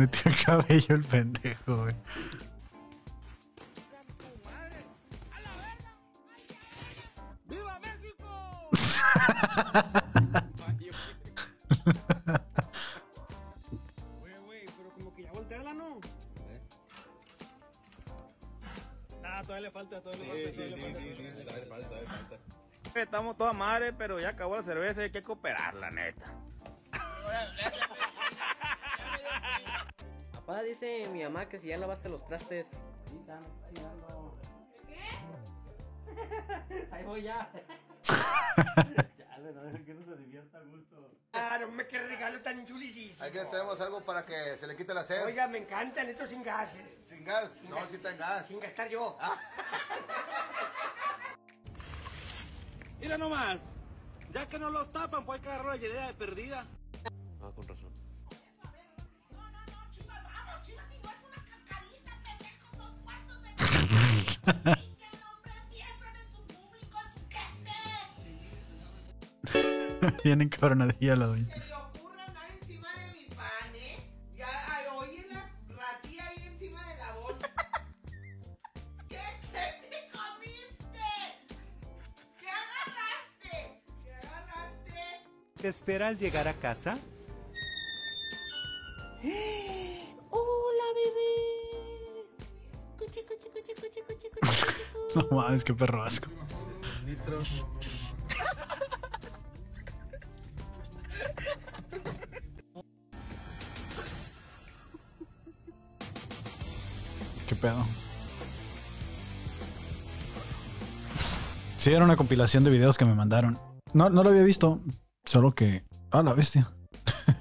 Metió 0.00 0.30
el 0.30 0.44
cabello 0.46 0.94
el 0.94 1.04
pendejo, 1.04 1.76
güey. 1.76 1.94
Güey, 14.20 14.38
güey, 14.46 14.64
pero 14.64 14.90
como 14.94 15.14
que 15.14 15.22
ya 15.22 15.32
volteala, 15.32 15.74
¿no? 15.74 16.00
Ah, 19.22 19.42
todavía 19.42 19.68
le 19.68 19.70
falta, 19.70 20.00
todavía 20.00 20.32
le 20.34 20.52
falta, 20.52 20.64
todavía 20.64 21.56
le 21.60 21.66
falta. 22.06 22.38
Estamos 22.94 23.36
toda 23.36 23.52
madre, 23.52 23.92
pero 23.92 24.18
ya 24.18 24.30
acabó 24.30 24.56
la 24.56 24.62
cerveza 24.62 25.02
y 25.02 25.04
hay 25.04 25.10
que 25.10 25.22
cooperar, 25.22 25.74
la 25.74 25.90
neta. 25.90 26.32
Que 31.50 31.58
si 31.58 31.66
ya 31.66 31.76
lavaste 31.76 32.08
los 32.08 32.24
trastes. 32.26 32.68
Sí, 32.68 33.16
están 33.18 33.44
chingando. 33.66 34.38
¿Qué? 34.86 36.86
Ahí 36.92 37.04
voy 37.04 37.22
ya. 37.22 37.50
Chale, 38.02 39.52
no 39.52 39.62
dejen 39.64 39.84
que 39.84 39.94
no 39.94 40.04
se 40.04 40.16
divierta 40.16 40.58
a 40.58 40.62
gusto. 40.62 41.10
Claro, 41.32 41.70
me 41.72 41.86
qué 41.86 41.98
regalo 41.98 42.40
tan 42.40 42.64
chulisísimo. 42.66 43.24
Aquí 43.24 43.38
tenemos 43.50 43.80
algo 43.80 44.04
para 44.04 44.24
que 44.24 44.56
se 44.58 44.66
le 44.66 44.76
quite 44.76 44.94
la 44.94 45.04
sed. 45.04 45.24
Oiga, 45.24 45.48
me 45.48 45.58
encantan 45.58 46.08
estos 46.08 46.30
sin 46.30 46.42
gas. 46.42 46.76
Sin 47.08 47.24
gas. 47.24 47.50
No, 47.68 47.84
si 47.88 47.96
está 47.96 48.12
en 48.12 48.18
gas. 48.18 48.46
Sin 48.46 48.60
gastar 48.60 48.88
yo. 48.88 49.18
Mira 53.00 53.18
nomás. 53.18 53.60
Ya 54.32 54.46
que 54.46 54.58
no 54.58 54.70
los 54.70 54.90
tapan, 54.92 55.24
pues 55.24 55.40
hay 55.40 55.42
que 55.42 55.48
agarrar 55.50 55.74
la 55.74 55.76
hielera 55.76 56.06
de 56.06 56.14
perdida. 56.14 56.66
Ah, 57.42 57.50
con 57.54 57.66
razón. 57.66 57.79
La 76.96 77.12
bolsa. 77.14 77.48
¿Qué, 79.08 79.18
qué 79.52 79.88
te 79.88 80.10
comiste? 80.10 81.08
¿Qué 82.38 82.48
agarraste? 82.48 83.82
¿Qué 84.04 84.12
agarraste? 84.12 85.00
¿Te 85.60 85.68
espera 85.68 86.08
al 86.08 86.18
llegar 86.18 86.48
a 86.48 86.54
casa? 86.54 86.98
Hola, 89.22 89.59
No 95.14 95.26
mames, 95.30 95.64
qué 95.64 95.74
perro 95.74 96.02
asco. 96.02 96.30
¿Qué 107.48 107.56
pedo? 107.56 107.84
Sí, 111.78 111.92
era 111.92 112.04
una 112.04 112.16
compilación 112.16 112.62
de 112.62 112.70
videos 112.70 112.96
que 112.96 113.04
me 113.04 113.14
mandaron. 113.14 113.58
No, 113.92 114.10
no 114.10 114.22
lo 114.22 114.30
había 114.30 114.42
visto, 114.42 114.80
solo 115.24 115.54
que... 115.54 115.82
Ah, 116.12 116.22
la 116.22 116.34
bestia. 116.34 116.70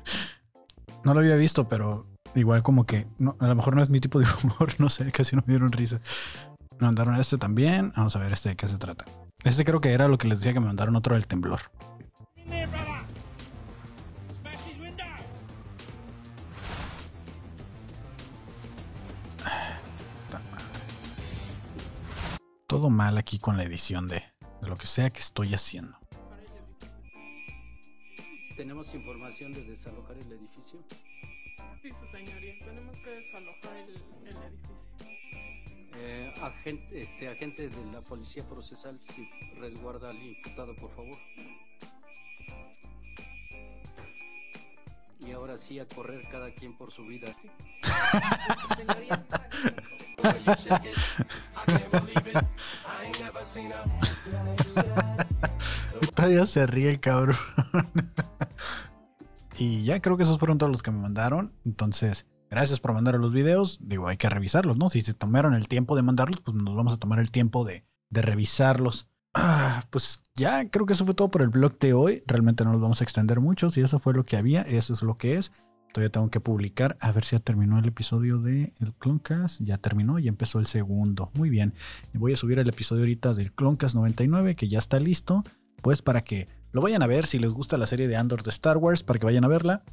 no 1.03 1.13
lo 1.13 1.19
había 1.19 1.35
visto, 1.35 1.67
pero 1.67 2.07
igual 2.35 2.63
como 2.63 2.85
que... 2.85 3.05
a 3.39 3.47
lo 3.47 3.55
mejor 3.55 3.75
no 3.75 3.83
es 3.83 3.89
mi 3.89 3.99
tipo 3.99 4.19
de 4.19 4.25
humor, 4.43 4.73
no 4.79 4.89
sé, 4.89 5.11
casi 5.11 5.35
no 5.35 5.43
me 5.45 5.53
dieron 5.53 5.71
risa. 5.71 6.01
Me 6.79 6.85
mandaron 6.85 7.15
este 7.15 7.37
también. 7.37 7.91
Vamos 7.95 8.15
a 8.15 8.19
ver 8.19 8.31
este 8.31 8.49
de 8.49 8.55
qué 8.55 8.67
se 8.67 8.77
trata. 8.77 9.05
Este 9.43 9.65
creo 9.65 9.81
que 9.81 9.91
era 9.91 10.07
lo 10.07 10.17
que 10.17 10.27
les 10.27 10.39
decía 10.39 10.53
que 10.53 10.59
me 10.59 10.67
mandaron 10.67 10.95
otro 10.95 11.15
del 11.15 11.27
temblor. 11.27 11.59
Todo 22.67 22.89
mal 22.91 23.17
aquí 23.17 23.39
con 23.39 23.57
la 23.57 23.63
edición 23.63 24.07
de, 24.07 24.23
de 24.61 24.69
lo 24.69 24.77
que 24.77 24.85
sea 24.85 25.09
que 25.09 25.19
estoy 25.19 25.55
haciendo. 25.55 25.97
Tenemos 28.55 28.93
información 28.93 29.53
de 29.53 29.63
desalojar 29.63 30.17
el 30.17 30.31
edificio. 30.31 30.79
Sí, 31.81 31.89
su 31.91 32.05
señoría. 32.07 32.53
Tenemos 32.63 32.95
que 32.99 33.09
desalojar 33.09 33.75
el, 33.77 33.95
el 34.27 34.37
edificio. 34.37 35.07
Eh, 35.95 36.33
agente, 36.41 37.01
este, 37.01 37.27
agente 37.27 37.69
de 37.69 37.85
la 37.91 38.01
policía 38.01 38.47
procesal, 38.47 38.99
si 38.99 39.27
resguarda 39.59 40.11
al 40.11 40.21
imputado, 40.21 40.75
por 40.75 40.91
favor. 40.95 41.17
Y 45.19 45.31
ahora 45.31 45.57
sí 45.57 45.79
a 45.79 45.87
correr 45.87 46.29
cada 46.29 46.53
quien 46.53 46.77
por 46.77 46.91
su 46.91 47.03
vida. 47.05 47.35
Todavía 56.15 56.45
se 56.45 56.67
ríe 56.67 56.89
el 56.89 56.99
cabrón. 56.99 57.37
y 59.57 59.83
ya 59.83 60.01
creo 60.01 60.17
que 60.17 60.23
esos 60.23 60.39
fueron 60.39 60.57
todos 60.57 60.71
los 60.71 60.83
que 60.83 60.91
me 60.91 60.99
mandaron. 60.99 61.53
Entonces, 61.65 62.25
gracias 62.49 62.79
por 62.79 62.93
mandar 62.93 63.15
los 63.15 63.33
videos. 63.33 63.79
Digo, 63.81 64.07
hay 64.07 64.17
que 64.17 64.29
revisarlos, 64.29 64.77
¿no? 64.77 64.89
Si 64.89 65.01
se 65.01 65.13
tomaron 65.13 65.53
el 65.53 65.67
tiempo 65.67 65.95
de 65.95 66.01
mandarlos, 66.01 66.41
pues 66.41 66.55
nos 66.55 66.75
vamos 66.75 66.93
a 66.93 66.97
tomar 66.97 67.19
el 67.19 67.31
tiempo 67.31 67.65
de, 67.65 67.85
de 68.09 68.21
revisarlos. 68.21 69.07
Ah, 69.33 69.85
pues 69.91 70.23
ya 70.35 70.69
creo 70.69 70.85
que 70.85 70.93
eso 70.93 71.05
fue 71.05 71.13
todo 71.13 71.29
por 71.29 71.41
el 71.41 71.49
blog 71.49 71.77
de 71.79 71.93
hoy. 71.93 72.21
Realmente 72.25 72.63
no 72.63 72.71
nos 72.71 72.81
vamos 72.81 73.01
a 73.01 73.03
extender 73.03 73.39
mucho. 73.39 73.69
Si 73.69 73.81
eso 73.81 73.99
fue 73.99 74.13
lo 74.13 74.25
que 74.25 74.37
había, 74.37 74.61
eso 74.61 74.93
es 74.93 75.03
lo 75.03 75.17
que 75.17 75.35
es. 75.35 75.51
Todavía 75.93 76.11
tengo 76.11 76.29
que 76.29 76.39
publicar. 76.39 76.97
A 76.99 77.11
ver 77.11 77.25
si 77.25 77.35
ya 77.35 77.39
terminó 77.39 77.79
el 77.79 77.87
episodio 77.87 78.39
de 78.39 78.73
el 78.79 78.93
Cloncast. 78.93 79.61
Ya 79.61 79.77
terminó 79.77 80.19
y 80.19 80.27
empezó 80.27 80.59
el 80.59 80.65
segundo. 80.65 81.31
Muy 81.33 81.49
bien. 81.49 81.73
Voy 82.13 82.33
a 82.33 82.35
subir 82.35 82.59
el 82.59 82.69
episodio 82.69 83.01
ahorita 83.01 83.33
del 83.33 83.53
Cloncast 83.53 83.95
99, 83.95 84.55
que 84.55 84.67
ya 84.67 84.79
está 84.79 84.99
listo. 84.99 85.43
Pues 85.81 86.01
para 86.01 86.23
que 86.23 86.47
lo 86.71 86.81
vayan 86.81 87.01
a 87.01 87.07
ver. 87.07 87.25
Si 87.25 87.39
les 87.39 87.51
gusta 87.51 87.77
la 87.77 87.87
serie 87.87 88.07
de 88.07 88.17
Andor 88.17 88.43
de 88.43 88.49
Star 88.49 88.77
Wars, 88.77 89.03
para 89.03 89.19
que 89.19 89.25
vayan 89.25 89.43
a 89.43 89.47
verla. 89.47 89.83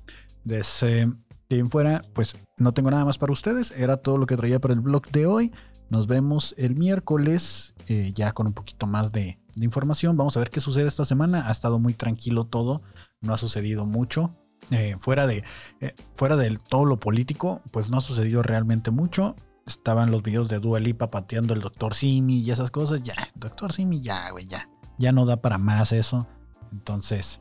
Desde 0.44 1.12
de 1.49 1.59
en 1.59 1.70
fuera, 1.70 2.03
pues 2.12 2.36
no 2.59 2.72
tengo 2.72 2.90
nada 2.90 3.05
más 3.05 3.18
para 3.18 3.32
ustedes. 3.32 3.70
Era 3.72 3.97
todo 3.97 4.18
lo 4.18 4.26
que 4.26 4.36
traía 4.36 4.61
para 4.61 4.74
el 4.74 4.80
blog 4.80 5.09
de 5.11 5.26
hoy. 5.26 5.53
Nos 5.88 6.07
vemos 6.07 6.55
el 6.59 6.74
miércoles, 6.74 7.74
eh, 7.86 8.12
ya 8.14 8.32
con 8.32 8.49
un 8.49 8.53
poquito 8.53 8.86
más 8.86 9.12
de, 9.12 9.38
información. 9.59 10.16
Vamos 10.16 10.36
a 10.36 10.40
ver 10.40 10.51
qué 10.51 10.61
sucede 10.61 10.86
esta 10.86 11.05
semana. 11.05 11.49
Ha 11.49 11.53
estado 11.53 11.78
muy 11.78 11.94
tranquilo 11.94 12.44
todo. 12.44 12.82
No 13.20 13.32
ha 13.32 13.38
sucedido 13.38 13.86
mucho. 13.86 14.34
Eh, 14.70 14.97
fuera 14.99 15.26
de 15.26 15.44
eh, 15.80 15.94
fuera 16.14 16.36
del 16.36 16.59
todo 16.59 16.84
lo 16.84 16.99
político, 16.99 17.62
pues 17.70 17.88
no 17.88 17.99
ha 17.99 18.01
sucedido 18.01 18.42
realmente 18.42 18.90
mucho. 18.90 19.36
Estaban 19.66 20.11
los 20.11 20.22
videos 20.22 20.49
de 20.49 20.59
Dua 20.59 20.80
Lipa 20.80 21.11
pateando 21.11 21.55
el 21.55 21.61
Dr. 21.61 21.94
Simi 21.94 22.40
y 22.40 22.51
esas 22.51 22.70
cosas. 22.70 23.03
Ya, 23.03 23.14
Dr. 23.34 23.72
Simi, 23.72 24.01
ya, 24.01 24.30
güey, 24.30 24.47
ya. 24.47 24.68
Ya 24.99 25.12
no 25.12 25.24
da 25.24 25.40
para 25.40 25.57
más 25.57 25.92
eso. 25.92 26.26
Entonces, 26.72 27.40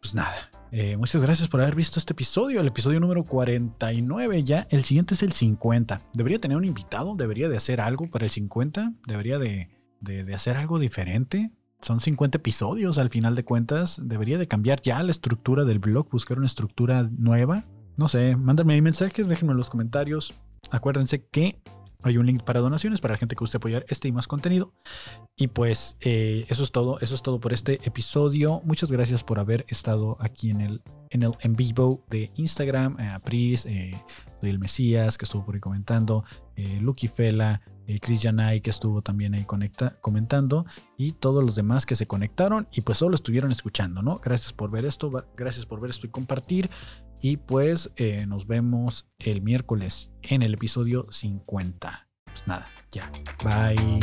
pues 0.00 0.14
nada. 0.14 0.50
Eh, 0.72 0.96
muchas 0.96 1.22
gracias 1.22 1.48
por 1.48 1.60
haber 1.60 1.74
visto 1.74 1.98
este 1.98 2.12
episodio, 2.12 2.60
el 2.60 2.66
episodio 2.66 3.00
número 3.00 3.24
49 3.24 4.42
ya. 4.42 4.66
El 4.70 4.84
siguiente 4.84 5.14
es 5.14 5.22
el 5.22 5.32
50. 5.32 6.02
Debería 6.12 6.38
tener 6.38 6.56
un 6.56 6.64
invitado, 6.64 7.14
debería 7.14 7.48
de 7.48 7.56
hacer 7.56 7.80
algo 7.80 8.10
para 8.10 8.24
el 8.24 8.30
50, 8.30 8.92
debería 9.06 9.38
de, 9.38 9.70
de, 10.00 10.34
hacer 10.34 10.56
algo 10.56 10.78
diferente. 10.78 11.52
Son 11.80 12.00
50 12.00 12.38
episodios 12.38 12.98
al 12.98 13.10
final 13.10 13.34
de 13.34 13.44
cuentas. 13.44 14.00
Debería 14.02 14.38
de 14.38 14.48
cambiar 14.48 14.82
ya 14.82 15.02
la 15.02 15.12
estructura 15.12 15.64
del 15.64 15.78
blog, 15.78 16.08
buscar 16.10 16.38
una 16.38 16.46
estructura 16.46 17.08
nueva. 17.16 17.64
No 17.96 18.08
sé, 18.08 18.36
mándenme 18.36 18.74
ahí 18.74 18.82
mensajes, 18.82 19.28
déjenme 19.28 19.52
en 19.52 19.58
los 19.58 19.70
comentarios. 19.70 20.34
Acuérdense 20.70 21.24
que 21.26 21.60
hay 22.02 22.18
un 22.18 22.26
link 22.26 22.42
para 22.42 22.60
donaciones 22.60 23.00
para 23.00 23.14
la 23.14 23.18
gente 23.18 23.36
que 23.36 23.40
guste 23.40 23.56
apoyar 23.56 23.84
este 23.88 24.08
y 24.08 24.12
más 24.12 24.28
contenido. 24.28 24.72
Y 25.36 25.48
pues 25.48 25.96
eh, 26.00 26.46
eso 26.48 26.62
es 26.62 26.72
todo, 26.72 26.98
eso 27.00 27.14
es 27.14 27.22
todo 27.22 27.40
por 27.40 27.52
este 27.52 27.80
episodio. 27.84 28.60
Muchas 28.64 28.90
gracias 28.90 29.24
por 29.24 29.38
haber 29.38 29.64
estado 29.68 30.16
aquí 30.20 30.50
en 30.50 30.60
el 30.60 30.82
en 31.10 31.22
el 31.22 31.32
en 31.40 31.56
vivo 31.56 32.04
de 32.10 32.30
Instagram. 32.36 32.96
Eh, 32.98 33.08
a 33.08 33.18
Pris, 33.18 33.66
eh, 33.66 34.00
el 34.42 34.58
Mesías 34.58 35.18
que 35.18 35.24
estuvo 35.24 35.44
por 35.44 35.54
ahí 35.54 35.60
comentando, 35.60 36.24
eh, 36.54 36.78
Lucky 36.80 37.08
Fela, 37.08 37.62
Chris 38.00 38.22
Yanai 38.22 38.60
que 38.60 38.70
estuvo 38.70 39.00
también 39.00 39.34
ahí 39.34 39.44
conecta, 39.44 39.96
comentando 40.00 40.66
y 40.96 41.12
todos 41.12 41.44
los 41.44 41.54
demás 41.54 41.86
que 41.86 41.94
se 41.94 42.06
conectaron 42.06 42.68
y 42.72 42.80
pues 42.80 42.98
solo 42.98 43.14
estuvieron 43.14 43.52
escuchando, 43.52 44.02
¿no? 44.02 44.18
Gracias 44.18 44.52
por 44.52 44.70
ver 44.70 44.84
esto, 44.84 45.10
gracias 45.36 45.66
por 45.66 45.80
ver 45.80 45.90
esto 45.90 46.06
y 46.06 46.10
compartir 46.10 46.68
y 47.20 47.38
pues 47.38 47.90
eh, 47.96 48.26
nos 48.26 48.46
vemos 48.46 49.08
el 49.18 49.42
miércoles 49.42 50.12
en 50.22 50.42
el 50.42 50.54
episodio 50.54 51.06
50. 51.10 52.08
Pues 52.24 52.46
nada, 52.46 52.70
ya. 52.90 53.10
Bye. 53.44 54.00